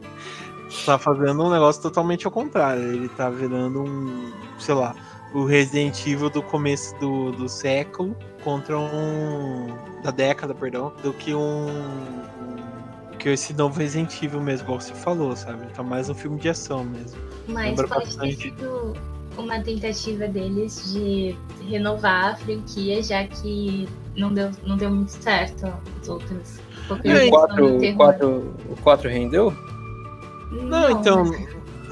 [0.85, 2.81] tá fazendo um negócio totalmente ao contrário.
[2.83, 4.95] Ele tá virando um, sei lá,
[5.33, 9.67] o Resident Evil do começo do, do século contra um.
[10.03, 11.67] da década, perdão, do que um.
[13.19, 15.65] que esse novo Resident Evil mesmo, igual você falou, sabe?
[15.73, 17.19] Tá mais um filme de ação mesmo.
[17.47, 18.37] Mas Lembra pode bastante.
[18.37, 18.93] ter sido
[19.37, 21.35] uma tentativa deles de
[21.69, 25.71] renovar a franquia, já que não deu, não deu muito certo
[26.01, 26.59] os outros.
[27.03, 27.97] Eles o são 4, do o terror.
[27.97, 29.53] 4, o 4 rendeu?
[30.51, 31.23] Não, então,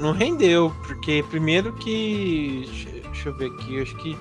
[0.00, 2.95] não rendeu, porque primeiro que.
[3.26, 4.16] Deixa- eu ver aqui, acho que.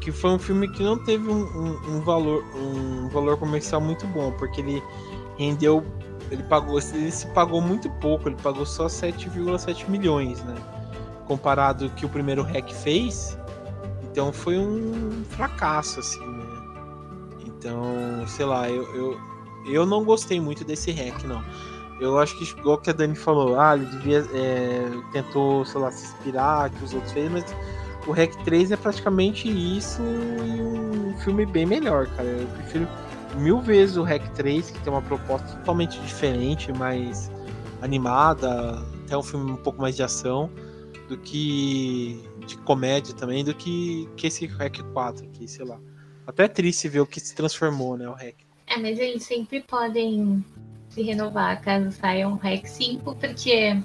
[0.00, 4.06] Que foi um filme que não teve um, um- um valor um valor comercial muito
[4.08, 4.82] bom, porque ele
[5.36, 5.84] rendeu.
[6.30, 6.78] Ele pagou.
[6.78, 10.54] Ele se pagou muito pouco, ele pagou só 7,7 milhões, né?
[11.26, 13.36] Comparado que o primeiro REC fez.
[14.04, 16.46] Então foi um fracasso, assim, né?
[17.46, 19.20] Então, sei lá, eu, eu,
[19.66, 21.42] eu não gostei muito desse REC, não.
[22.00, 24.24] Eu acho que, igual que a Dani falou, ah, ele devia.
[24.32, 27.44] é, tentou, sei lá, se inspirar que os outros fez, mas
[28.06, 32.28] o REC 3 é praticamente isso e um filme bem melhor, cara.
[32.28, 32.88] Eu prefiro
[33.36, 37.30] mil vezes o REC 3, que tem uma proposta totalmente diferente, mais
[37.82, 40.50] animada, até um filme um pouco mais de ação,
[41.08, 45.78] do que de comédia também, do que, que esse REC 4 aqui, sei lá.
[46.26, 48.36] Até é triste ver o que se transformou, né, o REC.
[48.66, 50.44] É, mas eles sempre podem
[50.88, 53.80] se renovar caso saia um REC 5, porque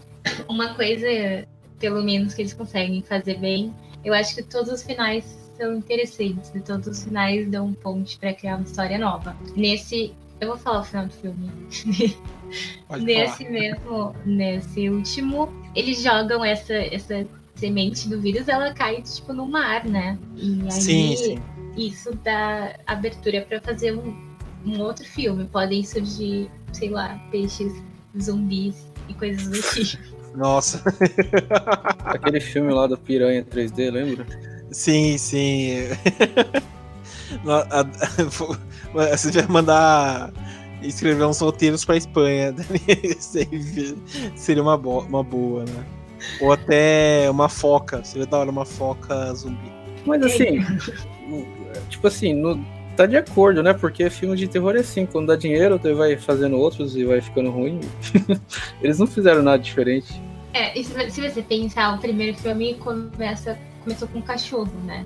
[0.47, 1.47] uma coisa,
[1.79, 3.73] pelo menos, que eles conseguem fazer bem,
[4.03, 5.23] eu acho que todos os finais
[5.57, 9.35] são interessantes e todos os finais dão um ponte pra criar uma história nova.
[9.55, 10.13] Nesse.
[10.39, 11.51] Eu vou falar o final do filme.
[12.99, 13.51] Nesse falar.
[13.51, 17.25] mesmo, nesse último, eles jogam essa, essa
[17.55, 20.17] semente do vírus, ela cai tipo no mar, né?
[20.35, 21.39] E aí Sim, sim.
[21.77, 24.35] isso dá abertura pra fazer um,
[24.65, 25.45] um outro filme.
[25.45, 27.71] Podem surgir, sei lá, peixes,
[28.19, 30.20] zumbis e coisas do tipo.
[30.35, 30.81] Nossa.
[32.05, 34.25] Aquele filme lá da Piranha 3D, lembra?
[34.71, 35.87] Sim, sim.
[37.45, 37.85] No- a- a-
[39.17, 40.31] Você vai mandar
[40.81, 42.53] escrever uns roteiros pra Espanha.
[44.35, 45.85] Seria uma, bo- uma boa, né?
[46.41, 48.03] Ou até uma foca.
[48.03, 49.71] Seria da hora uma foca zumbi.
[50.05, 50.59] Mas assim,
[51.89, 52.63] tipo assim, no-
[52.95, 53.73] tá de acordo, né?
[53.73, 57.21] Porque filme de terror é assim, quando dá dinheiro, você vai fazendo outros e vai
[57.21, 57.79] ficando ruim.
[58.81, 60.21] Eles não fizeram nada diferente.
[60.53, 65.05] É, se você pensar, o primeiro filme começa, começou com um cachorro, né?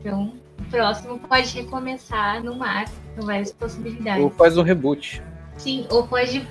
[0.00, 2.84] Então, o próximo pode recomeçar no mar,
[3.16, 4.22] com várias possibilidades.
[4.22, 5.22] Ou faz um reboot.
[5.56, 6.46] Sim, ou pode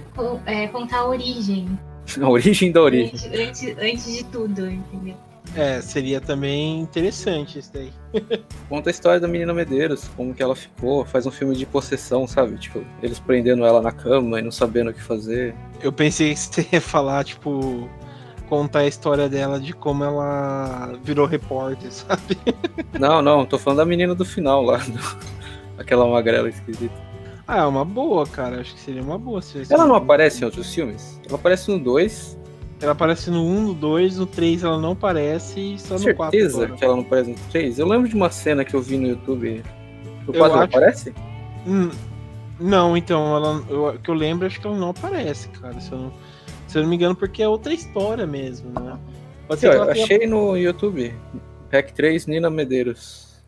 [0.46, 1.68] é, contar a origem.
[2.20, 3.14] A origem da origem.
[3.14, 5.16] Antes, antes, antes de tudo, entendeu?
[5.56, 7.92] É, seria também interessante isso daí.
[8.70, 12.26] Conta a história da menina Medeiros, como que ela ficou, faz um filme de possessão,
[12.26, 12.58] sabe?
[12.58, 15.54] Tipo, eles prendendo ela na cama e não sabendo o que fazer.
[15.82, 17.90] Eu pensei que você ia falar, tipo,
[18.48, 22.38] contar a história dela de como ela virou repórter, sabe?
[22.98, 24.78] Não, não, tô falando da menina do final lá.
[24.78, 25.32] do-
[25.78, 26.94] Aquela magrela esquisita.
[27.48, 28.62] Ah, é uma boa, cara.
[28.62, 29.42] Acho que seria uma boa.
[29.42, 31.20] Se Ela não aparece em outros filmes?
[31.28, 32.38] Ela aparece no 2.
[32.82, 36.40] Ela aparece no 1, no 2, no 3 ela não aparece e só no 4
[36.40, 37.78] Certeza que ela não aparece no 3?
[37.80, 39.64] Eu lembro de uma cena que eu vi no YouTube.
[40.28, 41.14] No Eu 4 ela acho- aparece?
[41.68, 41.92] Hum,
[42.60, 45.80] Não, então, ela, eu, que eu lembro, acho que ela não aparece, cara.
[45.82, 46.14] Se eu não,
[46.68, 49.00] se eu não me engano, porque é outra história mesmo, né?
[49.48, 51.12] Pode ó, que ela, tenha- achei no YouTube.
[51.72, 53.42] Hack 3, Nina Medeiros.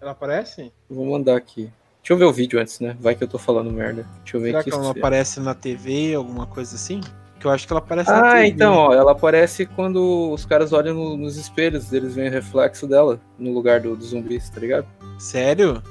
[0.00, 0.72] ela aparece?
[0.88, 1.70] Eu Vou mandar aqui.
[2.02, 2.96] Deixa eu ver o vídeo antes, né?
[3.00, 4.06] Vai que eu tô falando merda.
[4.22, 4.70] Deixa eu ver Será aqui.
[4.70, 7.00] que ela não se- aparece na TV, alguma coisa assim?
[7.44, 8.46] Que eu acho que ela aparece na Ah, TV.
[8.46, 12.86] então, ó, ela aparece quando os caras olham no- nos espelhos, eles veem o reflexo
[12.86, 14.86] dela no lugar do, dos zumbis, tá ligado?
[15.18, 15.82] Sério?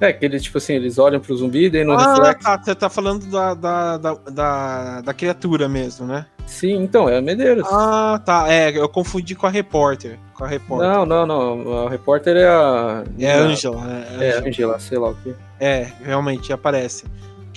[0.00, 2.44] É, que eles, tipo assim, eles olham pro zumbi e daí no ah, reflexo.
[2.44, 2.62] tá.
[2.64, 6.24] Você tá falando da, da, da, da, da criatura mesmo, né?
[6.46, 7.68] Sim, então, é a Medeiros.
[7.70, 8.50] Ah, tá.
[8.50, 10.18] É, eu confundi com a repórter.
[10.32, 10.88] Com a repórter.
[10.88, 11.86] não, não, não.
[11.86, 13.04] A repórter é a.
[13.18, 13.82] É a Angela.
[14.18, 14.48] É, É, Angela.
[14.48, 15.34] Angela, sei lá o que.
[15.60, 17.04] É, realmente aparece.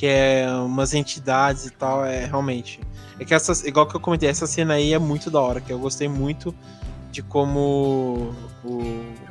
[0.03, 2.77] Que é umas entidades e tal, é realmente.
[3.17, 5.71] É que essas, igual que eu comentei, essa cena aí é muito da hora, que
[5.71, 6.53] eu gostei muito
[7.09, 8.33] de como
[8.65, 8.81] o,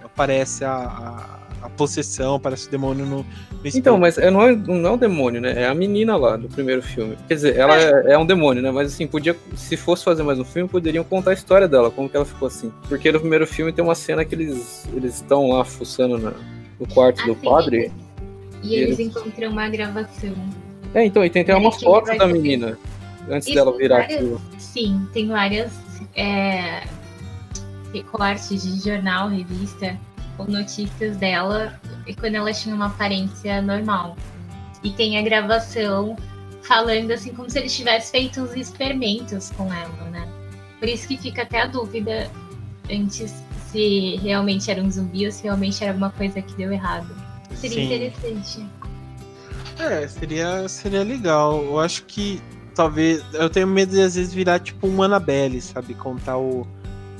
[0.03, 3.27] aparece a, a, a possessão, aparece o demônio no, no.
[3.63, 5.53] Então, mas é, não, é, não é um demônio, né?
[5.63, 7.19] É a menina lá do primeiro filme.
[7.29, 8.71] Quer dizer, ela é, é um demônio, né?
[8.71, 9.37] Mas assim, podia.
[9.55, 12.49] Se fosse fazer mais um filme, poderiam contar a história dela, como que ela ficou
[12.49, 12.73] assim.
[12.89, 16.33] Porque no primeiro filme tem uma cena que eles eles estão lá fuçando na-
[16.81, 17.93] no quarto do Assim, padre.
[18.63, 20.33] E eles Eles- encontram uma gravação.
[20.95, 22.79] É, então, e tem até uma É, foto da ser- menina.
[23.31, 24.43] Antes Isso, dela virar várias- aquilo.
[24.59, 25.73] Sim, tem várias
[26.15, 26.83] é,
[27.95, 29.99] recortes de jornal, revista,
[30.37, 34.17] com notícias dela e quando ela tinha uma aparência normal.
[34.83, 36.17] E tem a gravação
[36.63, 40.27] falando assim como se eles tivessem feito os experimentos com ela, né?
[40.79, 42.29] Por isso que fica até a dúvida
[42.91, 43.33] antes
[43.71, 47.15] se realmente era um zumbi ou se realmente era alguma coisa que deu errado.
[47.55, 47.85] Seria Sim.
[47.85, 48.67] interessante.
[49.79, 51.63] É, seria, seria legal.
[51.65, 52.41] Eu acho que
[52.75, 53.25] talvez.
[53.33, 55.95] Eu tenho medo de às vezes virar tipo um Annabelle, sabe?
[55.95, 56.67] Contar o,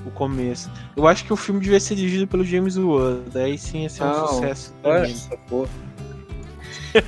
[0.07, 0.71] o começo.
[0.97, 3.21] Eu acho que o filme devia ser dirigido pelo James Wan.
[3.33, 4.75] Daí sim ia ser um Não, sucesso.
[4.85, 5.71] Essa porra.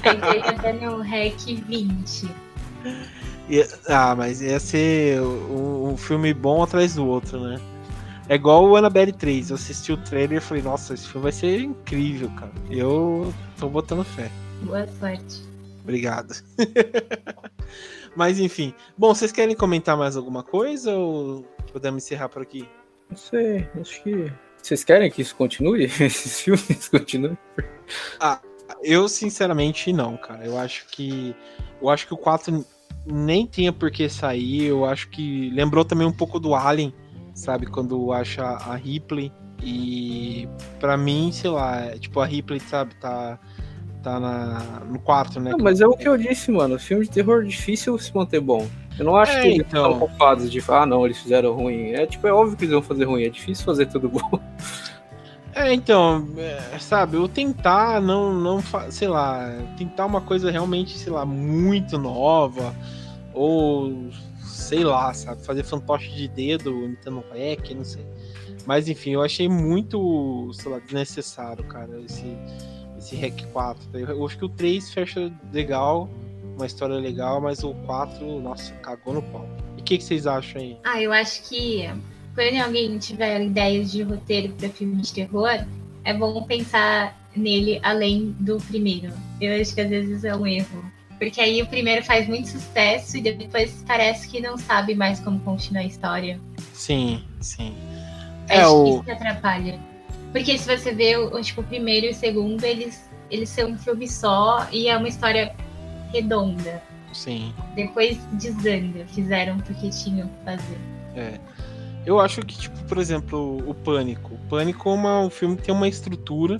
[0.02, 2.30] Aí veio até no REC 20.
[3.48, 7.60] E- ah, mas ia ser um, um filme bom atrás do outro, né?
[8.26, 9.50] É igual o Annabelle 3.
[9.50, 12.52] Eu assisti o trailer e falei, nossa, esse filme vai ser incrível, cara.
[12.70, 14.30] Eu tô botando fé.
[14.64, 15.42] Boa sorte.
[15.82, 16.34] Obrigado.
[18.16, 18.74] Mas enfim.
[18.96, 21.42] Bom, vocês querem comentar mais alguma coisa ou
[21.72, 22.68] podemos encerrar por aqui?
[23.10, 24.32] Não sei, acho que.
[24.62, 25.84] Vocês querem que isso continue?
[26.00, 27.36] Esses filmes continuem?
[28.82, 30.44] Eu, sinceramente, não, cara.
[30.44, 31.34] Eu acho que.
[31.80, 32.64] Eu acho que o 4
[33.06, 34.64] nem tinha por que sair.
[34.64, 35.50] Eu acho que.
[35.50, 36.94] Lembrou também um pouco do Alien,
[37.34, 37.66] sabe?
[37.66, 39.30] Quando acha a Ripley.
[39.62, 40.48] E
[40.78, 43.38] pra mim, sei lá, é, tipo, a Ripley, sabe, tá.
[44.04, 45.52] Tá na, no quarto, né?
[45.52, 46.78] Não, mas é o que eu disse, mano.
[46.78, 48.68] Filme de terror é difícil se manter bom.
[48.98, 49.92] Eu não acho É, que eles então.
[49.92, 51.92] estão culpados de ah, não, eles fizeram ruim.
[51.92, 53.24] É tipo, é óbvio que eles vão fazer ruim.
[53.24, 54.20] É difícil fazer tudo bom.
[55.56, 61.12] É, então, é, sabe, eu tentar não, não, sei lá, tentar uma coisa realmente, sei
[61.12, 62.74] lá, muito nova,
[63.32, 64.10] ou
[64.42, 68.04] sei lá, sabe, fazer fantoche de dedo imitando um rec, não sei.
[68.66, 72.36] Mas enfim, eu achei muito, sei lá, desnecessário, cara, esse,
[73.04, 73.80] esse rec 4.
[73.98, 76.08] Eu acho que o 3 fecha legal,
[76.56, 79.46] uma história legal, mas o 4, nossa, cagou no pau.
[79.76, 80.76] E o que, que vocês acham aí?
[80.84, 81.88] Ah, eu acho que
[82.34, 85.64] quando alguém tiver ideias de roteiro para filme de terror,
[86.02, 89.12] é bom pensar nele além do primeiro.
[89.40, 90.84] Eu acho que às vezes é um erro.
[91.18, 95.38] Porque aí o primeiro faz muito sucesso e depois parece que não sabe mais como
[95.40, 96.40] continuar a história.
[96.72, 97.74] Sim, sim.
[98.48, 99.78] É, Acho o- que isso que atrapalha.
[100.34, 103.78] Porque se você vê o, tipo, o primeiro e o segundo, eles, eles são um
[103.78, 105.54] filme só e é uma história
[106.12, 106.82] redonda.
[107.12, 107.54] Sim.
[107.76, 110.78] Depois desanda, fizeram porque tinham que fazer.
[111.14, 111.38] É.
[112.04, 114.34] Eu acho que, tipo, por exemplo, o Pânico.
[114.34, 116.58] O Pânico é uma- um filme que tem uma estrutura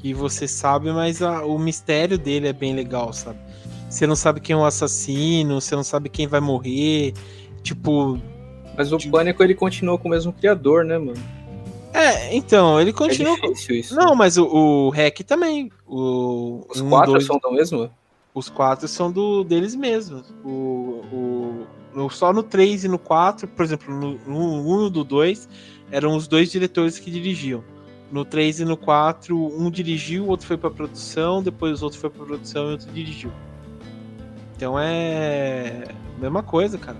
[0.00, 3.38] que você sabe, mas a- o mistério dele é bem legal, sabe?
[3.88, 7.14] Você não sabe quem é o assassino, você não sabe quem vai morrer.
[7.62, 8.18] Tipo.
[8.76, 11.22] Mas o Tipo- Pânico ele continuou com o mesmo criador, né, mano?
[11.92, 13.34] É, então, ele É continua.
[13.40, 13.94] difícil isso.
[13.96, 15.70] não, mas o, o Hack também.
[15.86, 17.90] O, Os um, quatro dois- são do mesmo?
[18.32, 20.32] Os quatro são do deles mesmos.
[20.44, 20.48] O,
[21.12, 25.02] o, no- só no 3 e no 4, por exemplo, no, no 1 e do
[25.02, 25.48] 2,
[25.90, 27.64] eram os dois diretores que dirigiam.
[28.12, 31.98] No 3 e no 4, um dirigiu, o outro foi pra produção, depois o outro
[31.98, 33.32] foi pra produção e o outro dirigiu.
[34.56, 35.84] Então é.
[36.18, 36.98] Mesma coisa, cara.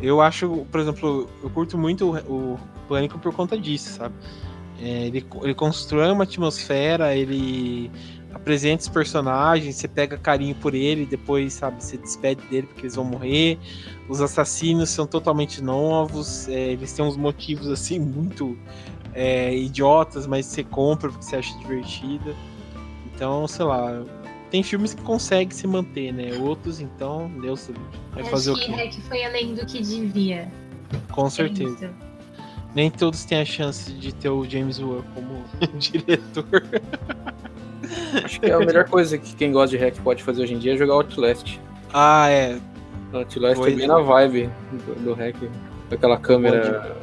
[0.00, 2.58] Eu acho, por exemplo, eu curto muito o, o
[2.88, 4.14] Pânico por conta disso, sabe?
[4.80, 7.90] É, ele, ele constrói uma atmosfera, ele
[8.32, 12.94] apresenta os personagens, você pega carinho por ele, depois, sabe, você despede dele porque eles
[12.94, 13.58] vão morrer.
[14.08, 18.56] Os assassinos são totalmente novos, é, eles têm uns motivos assim muito
[19.14, 22.36] é, idiotas, mas você compra porque você acha divertido.
[23.12, 24.04] Então, sei lá,
[24.50, 26.38] tem filmes que conseguem se manter, né?
[26.38, 27.68] Outros, então, Deus.
[28.12, 28.72] Vai Acho fazer o que quê?
[28.72, 30.50] Hack foi além do que devia.
[31.10, 31.92] Com É certeza.
[32.74, 35.44] Nem todos têm a chance de ter o James Wan como
[35.78, 36.64] diretor.
[38.24, 40.58] Acho que é a melhor coisa que quem gosta de hack pode fazer hoje em
[40.58, 41.58] dia é jogar Outlast.
[41.92, 42.58] Ah, é.
[43.12, 43.72] Outlast Foi.
[43.72, 44.50] é bem na vibe
[44.86, 45.36] do, do hack.
[45.90, 46.96] Aquela câmera.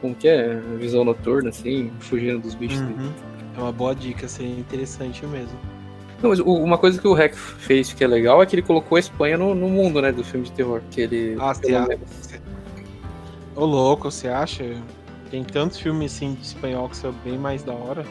[0.00, 0.56] Como que é?
[0.78, 2.80] Visão noturna, assim, fugindo dos bichos.
[2.80, 3.10] Uhum.
[3.56, 5.58] É uma boa dica, seria interessante mesmo.
[6.22, 8.96] Não, mas uma coisa que o Hack fez que é legal é que ele colocou
[8.96, 10.82] a Espanha no, no mundo, né, do filme de terror.
[10.90, 11.36] Que ele.
[11.40, 11.88] Ah, pelo acha?
[11.88, 12.28] menos-
[13.60, 14.64] Ô louco, você acha?
[15.30, 18.06] Tem tantos filmes assim de espanhol que são bem mais da hora.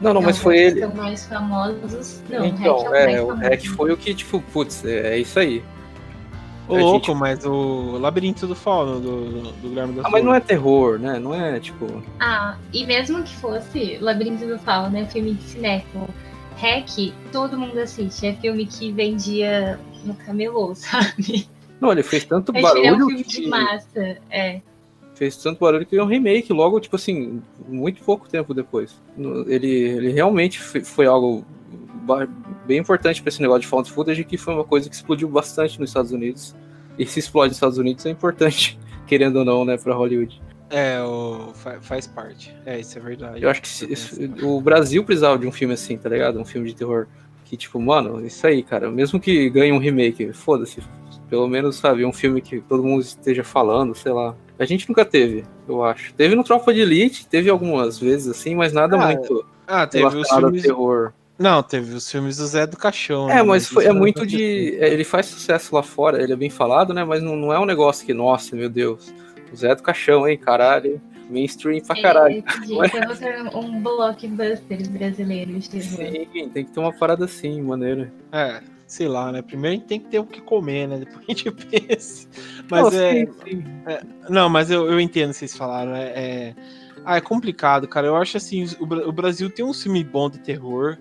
[0.00, 0.80] Não, não, mas foi os ele.
[0.80, 2.22] São mais famosos.
[2.30, 3.42] Não, então, Hack é, é, o o mais famoso.
[3.42, 5.62] Hack foi o que, tipo, putz, é, é isso aí.
[6.66, 10.34] Ô louco, gente- mas o Labirinto do Fauno do, do Guilherme da Ah, mas não
[10.34, 11.18] é terror, né?
[11.18, 12.02] Não é, tipo.
[12.18, 15.04] Ah, e mesmo que fosse Labirinto do Fauno, né?
[15.04, 16.08] Filme de cinéfilo.
[16.56, 18.26] Hack, todo mundo assiste.
[18.26, 21.46] É filme que vendia no camelô, sabe?
[21.78, 23.42] Não, ele fez tanto ele é um barulho filme que.
[23.42, 24.16] de massa.
[24.30, 24.60] É.
[25.14, 29.00] Fez tanto barulho que é um remake logo, tipo assim, muito pouco tempo depois.
[29.46, 31.44] Ele, ele realmente foi algo
[32.66, 35.78] bem importante para esse negócio de found footage, que foi uma coisa que explodiu bastante
[35.80, 36.54] nos Estados Unidos.
[36.98, 40.40] E se explode nos Estados Unidos é importante, querendo ou não, né, pra Hollywood.
[40.70, 42.54] É, o, fa- faz parte.
[42.66, 43.42] É, isso é verdade.
[43.42, 46.40] Eu acho que se- se- o Brasil precisava de um filme assim, tá ligado?
[46.40, 47.06] Um filme de terror.
[47.44, 48.90] Que, tipo, mano, isso aí, cara.
[48.90, 50.82] Mesmo que ganhe um remake, foda-se.
[51.28, 54.34] Pelo menos, sabe, um filme que todo mundo esteja falando, sei lá.
[54.58, 56.12] A gente nunca teve, eu acho.
[56.14, 60.04] Teve no Tropa de Elite, teve algumas vezes assim, mas nada Ah, muito Ah, teve
[60.16, 60.62] os filmes.
[60.62, 61.12] terror.
[61.36, 63.28] Não, teve os filmes do Zé do Caixão.
[63.28, 63.42] É, né?
[63.42, 64.76] mas foi, é muito de.
[64.78, 67.02] é, Ele faz sucesso lá fora, ele é bem falado, né?
[67.04, 69.12] Mas não, não é um negócio que, nossa, meu Deus.
[69.52, 71.00] O Zé do Caixão, hein, caralho.
[71.28, 72.34] Mainstream pra caralho.
[72.34, 75.86] Ele podia ser outro- um blockbuster brasileiro de terror.
[76.32, 78.12] Sim, tem que ter uma parada assim, maneira.
[78.30, 78.60] É,
[78.94, 79.42] sei lá, né?
[79.42, 80.98] Primeiro a gente tem que ter o que comer, né?
[81.04, 82.28] Depois a gente pensa.
[82.70, 83.12] Mas Não, é.
[83.12, 83.64] sim, sim.
[84.30, 85.94] Não, mas eu, eu entendo o que vocês falaram.
[85.94, 86.54] É, é...
[87.04, 88.06] Ah, é complicado, cara.
[88.06, 90.96] Eu acho assim, o, o Brasil tem um filme bom de terror.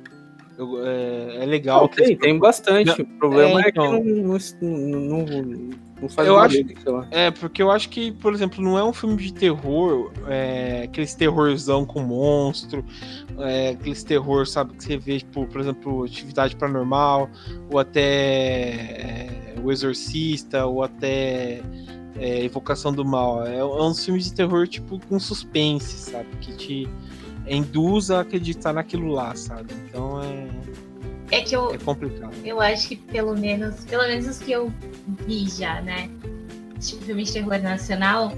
[0.57, 1.81] Eu- é, é legal.
[1.81, 3.01] Não, tem, tem bastante.
[3.01, 4.01] O problema É, é, então.
[4.01, 5.69] que não, não, não,
[6.03, 7.07] não faz Eu barulho, sei lá.
[7.09, 11.15] É, porque eu acho que, por exemplo, não é um filme de terror, é, aqueles
[11.15, 12.85] terrorzão com monstro,
[13.39, 17.29] é, aqueles terror, sabe, que você vê, tipo, por exemplo, Atividade Paranormal,
[17.71, 21.61] ou até é, O Exorcista, ou até
[22.17, 23.45] é, Evocação do Mal.
[23.45, 26.89] É, é uns filmes de terror, tipo, com suspense, sabe, que te
[27.47, 29.73] induz a acreditar naquilo lá, sabe?
[29.85, 30.12] Então
[31.37, 32.33] é, que eu, é complicado.
[32.43, 34.71] eu acho que pelo menos, pelo menos os que eu
[35.25, 36.09] vi já, né?
[36.79, 38.33] Tipo, filme de terror nacional,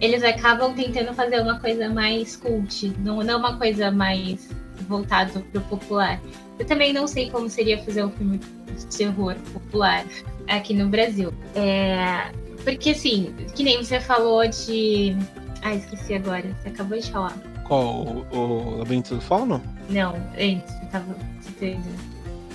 [0.00, 4.48] eles acabam tentando fazer uma coisa mais cult, não, não uma coisa mais
[4.88, 6.20] voltada pro popular.
[6.58, 10.04] Eu também não sei como seria fazer um filme de terror popular
[10.48, 11.32] aqui no Brasil.
[11.54, 12.30] É,
[12.64, 15.16] porque assim, que nem você falou de.
[15.62, 16.44] Ah, esqueci agora.
[16.60, 17.36] Você acabou de falar.
[17.66, 18.24] Qual?
[18.32, 19.62] O, o Labirinto do Fauno?
[19.88, 21.16] Não, antes, você tava.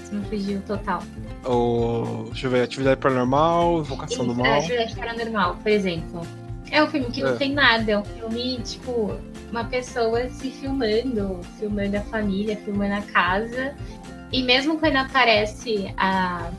[0.05, 1.01] Você me fugiu total.
[1.43, 4.45] O, deixa eu ver, Atividade Paranormal, Invocação do Isso, Mal.
[4.51, 6.21] é, Atividade Paranormal, por exemplo.
[6.69, 7.35] É um filme que não É.
[7.37, 9.15] tem nada, é um filme, tipo,
[9.51, 13.73] uma pessoa se filmando, filmando a família, filmando a casa.
[14.31, 16.51] E mesmo quando aparece a,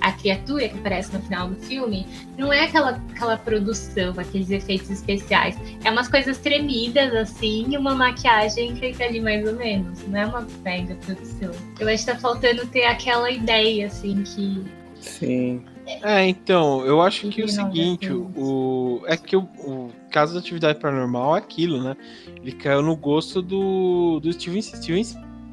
[0.00, 4.90] a criatura que aparece no final do filme, não é aquela, aquela produção, aqueles efeitos
[4.90, 5.56] especiais.
[5.84, 10.06] É umas coisas tremidas, assim, e uma maquiagem feita ali mais ou menos.
[10.08, 11.52] Não é uma mega produção.
[11.78, 14.64] Eu acho que tá faltando ter aquela ideia, assim, que
[15.06, 15.62] Sim.
[16.02, 20.40] É, então, eu acho que é o seguinte, o, é que o, o caso da
[20.40, 21.96] atividade paranormal é aquilo, né?
[22.42, 25.04] Ele caiu no gosto do, do Steven, Steven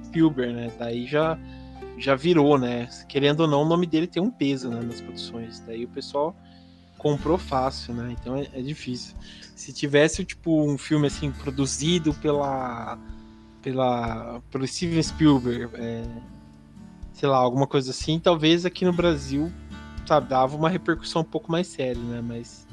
[0.05, 0.71] Spielberg, né?
[0.79, 1.37] Daí já,
[2.03, 2.89] já virou, né?
[3.07, 5.61] Querendo ou não, o nome dele tem um peso né, nas produções.
[5.61, 6.35] Daí o pessoal
[6.97, 8.13] comprou fácil, né?
[8.19, 9.15] Então é, é difícil.
[9.55, 12.97] Se tivesse, tipo, um filme assim, produzido pela.
[13.61, 14.41] pela.
[14.51, 16.03] pelo Steven Spielberg, é,
[17.13, 19.49] sei lá, alguma coisa assim, talvez aqui no Brasil,
[20.05, 22.21] sabe, dava uma repercussão um pouco mais séria, né?
[22.21, 22.67] Mas.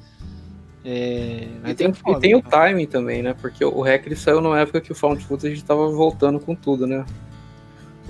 [0.85, 2.69] É, E mas tem, é foda, e tem o cara.
[2.69, 3.33] timing também, né?
[3.35, 7.05] Porque o ele saiu numa época que o Found Footage tava voltando com tudo, né?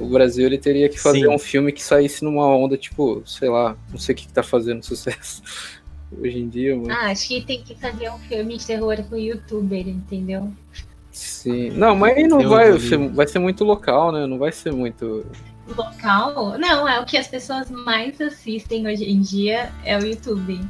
[0.00, 1.28] O Brasil ele teria que fazer Sim.
[1.28, 4.42] um filme que saísse numa onda, tipo, sei lá, não sei o que, que tá
[4.42, 5.42] fazendo sucesso
[6.18, 6.88] hoje em dia, mas.
[6.88, 10.50] Ah, acho que tem que fazer um filme de terror com youtuber, entendeu?
[11.12, 11.70] Sim.
[11.70, 14.26] Não, mas aí não Deus vai ser, vai ser muito local, né?
[14.26, 15.26] Não vai ser muito.
[15.76, 16.58] Local?
[16.58, 20.60] Não, é o que as pessoas mais assistem hoje em dia é o YouTube.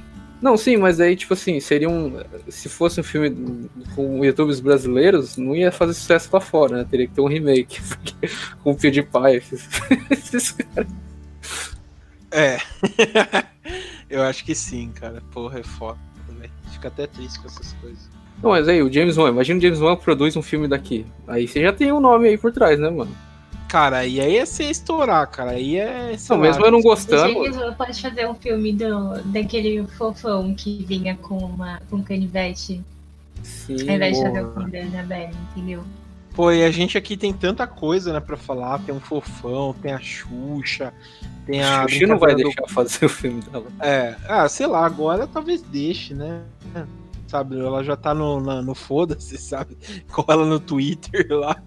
[0.41, 2.19] Não, sim, mas aí, tipo assim, seria um.
[2.49, 6.87] Se fosse um filme com youtubers brasileiros, não ia fazer sucesso lá fora, né?
[6.91, 7.81] Teria que ter um remake.
[8.63, 9.37] com o PewDiePie.
[9.37, 9.69] Esses,
[10.11, 10.91] esses caras.
[12.31, 12.59] É.
[14.09, 15.23] Eu acho que sim, cara.
[15.31, 15.99] Porra, é foda,
[16.39, 16.51] velho.
[16.73, 18.09] Fica até triste com essas coisas.
[18.43, 21.05] Não, mas aí, o James Wan, imagina o James Wan produz um filme daqui.
[21.29, 23.15] Aí você já tem um nome aí por trás, né, mano?
[23.71, 25.53] Cara, e aí é você estourar, cara.
[25.53, 26.17] Aí é.
[26.29, 27.33] Não, lá, mesmo eu não gostando.
[27.77, 32.83] Pode fazer um filme do, daquele fofão que vinha com, uma, com um canivete,
[33.45, 35.85] Sim, ao invés de fazer o filme da Annabelle, entendeu?
[36.35, 38.81] Pô, e a gente aqui tem tanta coisa, né, pra falar.
[38.81, 40.93] Tem um fofão, tem a Xuxa,
[41.47, 41.85] tem a.
[41.85, 43.67] a Xuxa não vai do- deixar fazer o filme dela.
[43.79, 46.43] É, ah, sei lá, agora talvez deixe, né?
[47.29, 49.79] Sabe, ela já tá no, na- no foda-se, sabe?
[50.11, 51.63] Cola no Twitter lá.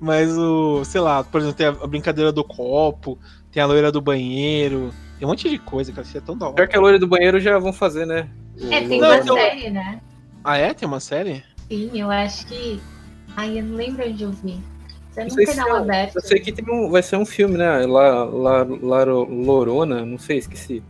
[0.00, 3.18] Mas o, sei lá, por exemplo, tem a, brincadeira do copo,
[3.50, 6.46] tem a loira do banheiro, tem um monte de coisa, cara, isso é tão da
[6.46, 6.66] Pior hora.
[6.68, 8.28] que a loira do banheiro já vão fazer, né?
[8.70, 10.00] É, tem Não, uma então- série, né?
[10.44, 10.72] Ah, é?
[10.74, 11.42] Tem uma série?
[11.68, 12.80] Sim, eu acho que.
[13.36, 14.60] Ai, eu não lembro onde eu vi.
[15.10, 16.16] Você Não não sei tem se canal é- aberto.
[16.16, 17.86] Eu sei que tem um, vai ser um filme, né?
[17.86, 20.82] La, La, Laro- Lorona, não sei, esqueci.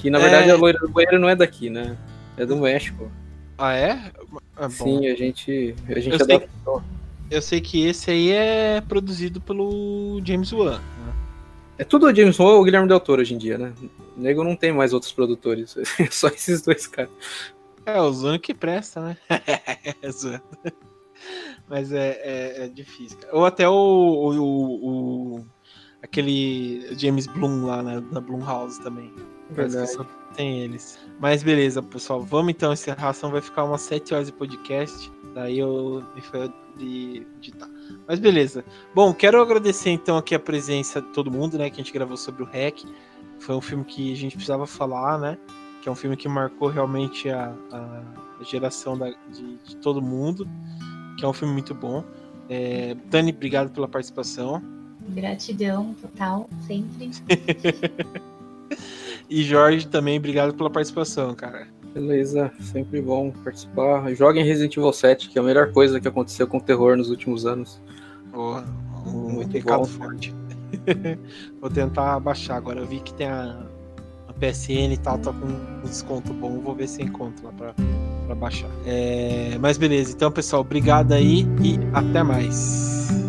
[0.00, 0.22] Que na É.
[0.22, 1.96] verdade a loira do banheiro não é daqui, né?
[2.36, 3.10] É do México.
[3.56, 4.10] Ah, é?
[4.30, 4.68] Bom.
[4.70, 6.82] Sim, a gente, a gente Eu sei adaptou.
[7.30, 10.78] Eu sei que esse aí é produzido pelo James Wan.
[10.78, 11.14] né?
[11.78, 13.72] É tudo o James Wan ou o Guilherme Del Toro hoje em dia, né?
[14.16, 17.10] O nego não tem mais outros produtores, é só esses dois caras.
[17.86, 19.16] É, os únicos que presta, né?
[20.02, 20.40] É.
[21.68, 23.18] Mas é, é, é difícil.
[23.32, 25.46] Ou até o, o, o- o-
[26.02, 29.12] aquele James Bloom lá na, na Blumhouse também.
[29.54, 30.98] Parece que só tem eles.
[31.18, 32.22] Mas beleza, pessoal.
[32.22, 33.12] Vamos então encerrar.
[33.12, 35.10] Senão vai ficar umas 7 horas de podcast.
[35.34, 37.68] Daí eu me foi de editar.
[38.06, 38.64] Mas beleza.
[38.94, 41.68] Bom, quero agradecer então aqui a presença de todo mundo, né?
[41.68, 42.84] Que a gente gravou sobre o REC.
[43.38, 45.38] Foi um filme que a gente precisava falar, né?
[45.82, 48.02] Que é um filme que marcou realmente a, a
[48.44, 50.46] geração da- de, de todo mundo.
[51.18, 52.04] Que é um filme muito bom.
[52.48, 54.62] É, Dani, obrigado pela participação.
[55.08, 57.10] Gratidão total, sempre.
[59.30, 61.68] E Jorge também, obrigado pela participação, cara.
[61.94, 64.12] Beleza, sempre bom participar.
[64.14, 67.10] Joguem Resident Evil 7, que é a melhor coisa que aconteceu com o terror nos
[67.10, 67.80] últimos anos.
[68.32, 68.64] Porra,
[69.06, 69.84] um Muito bom.
[69.84, 70.34] forte.
[71.60, 72.80] vou tentar baixar agora.
[72.80, 73.66] Eu vi que tem a,
[74.28, 76.60] a PSN e tal, tá com um desconto bom.
[76.60, 77.74] Vou ver se encontro lá pra,
[78.26, 78.70] pra baixar.
[78.86, 83.19] É, mas beleza, então pessoal, obrigado aí e até mais.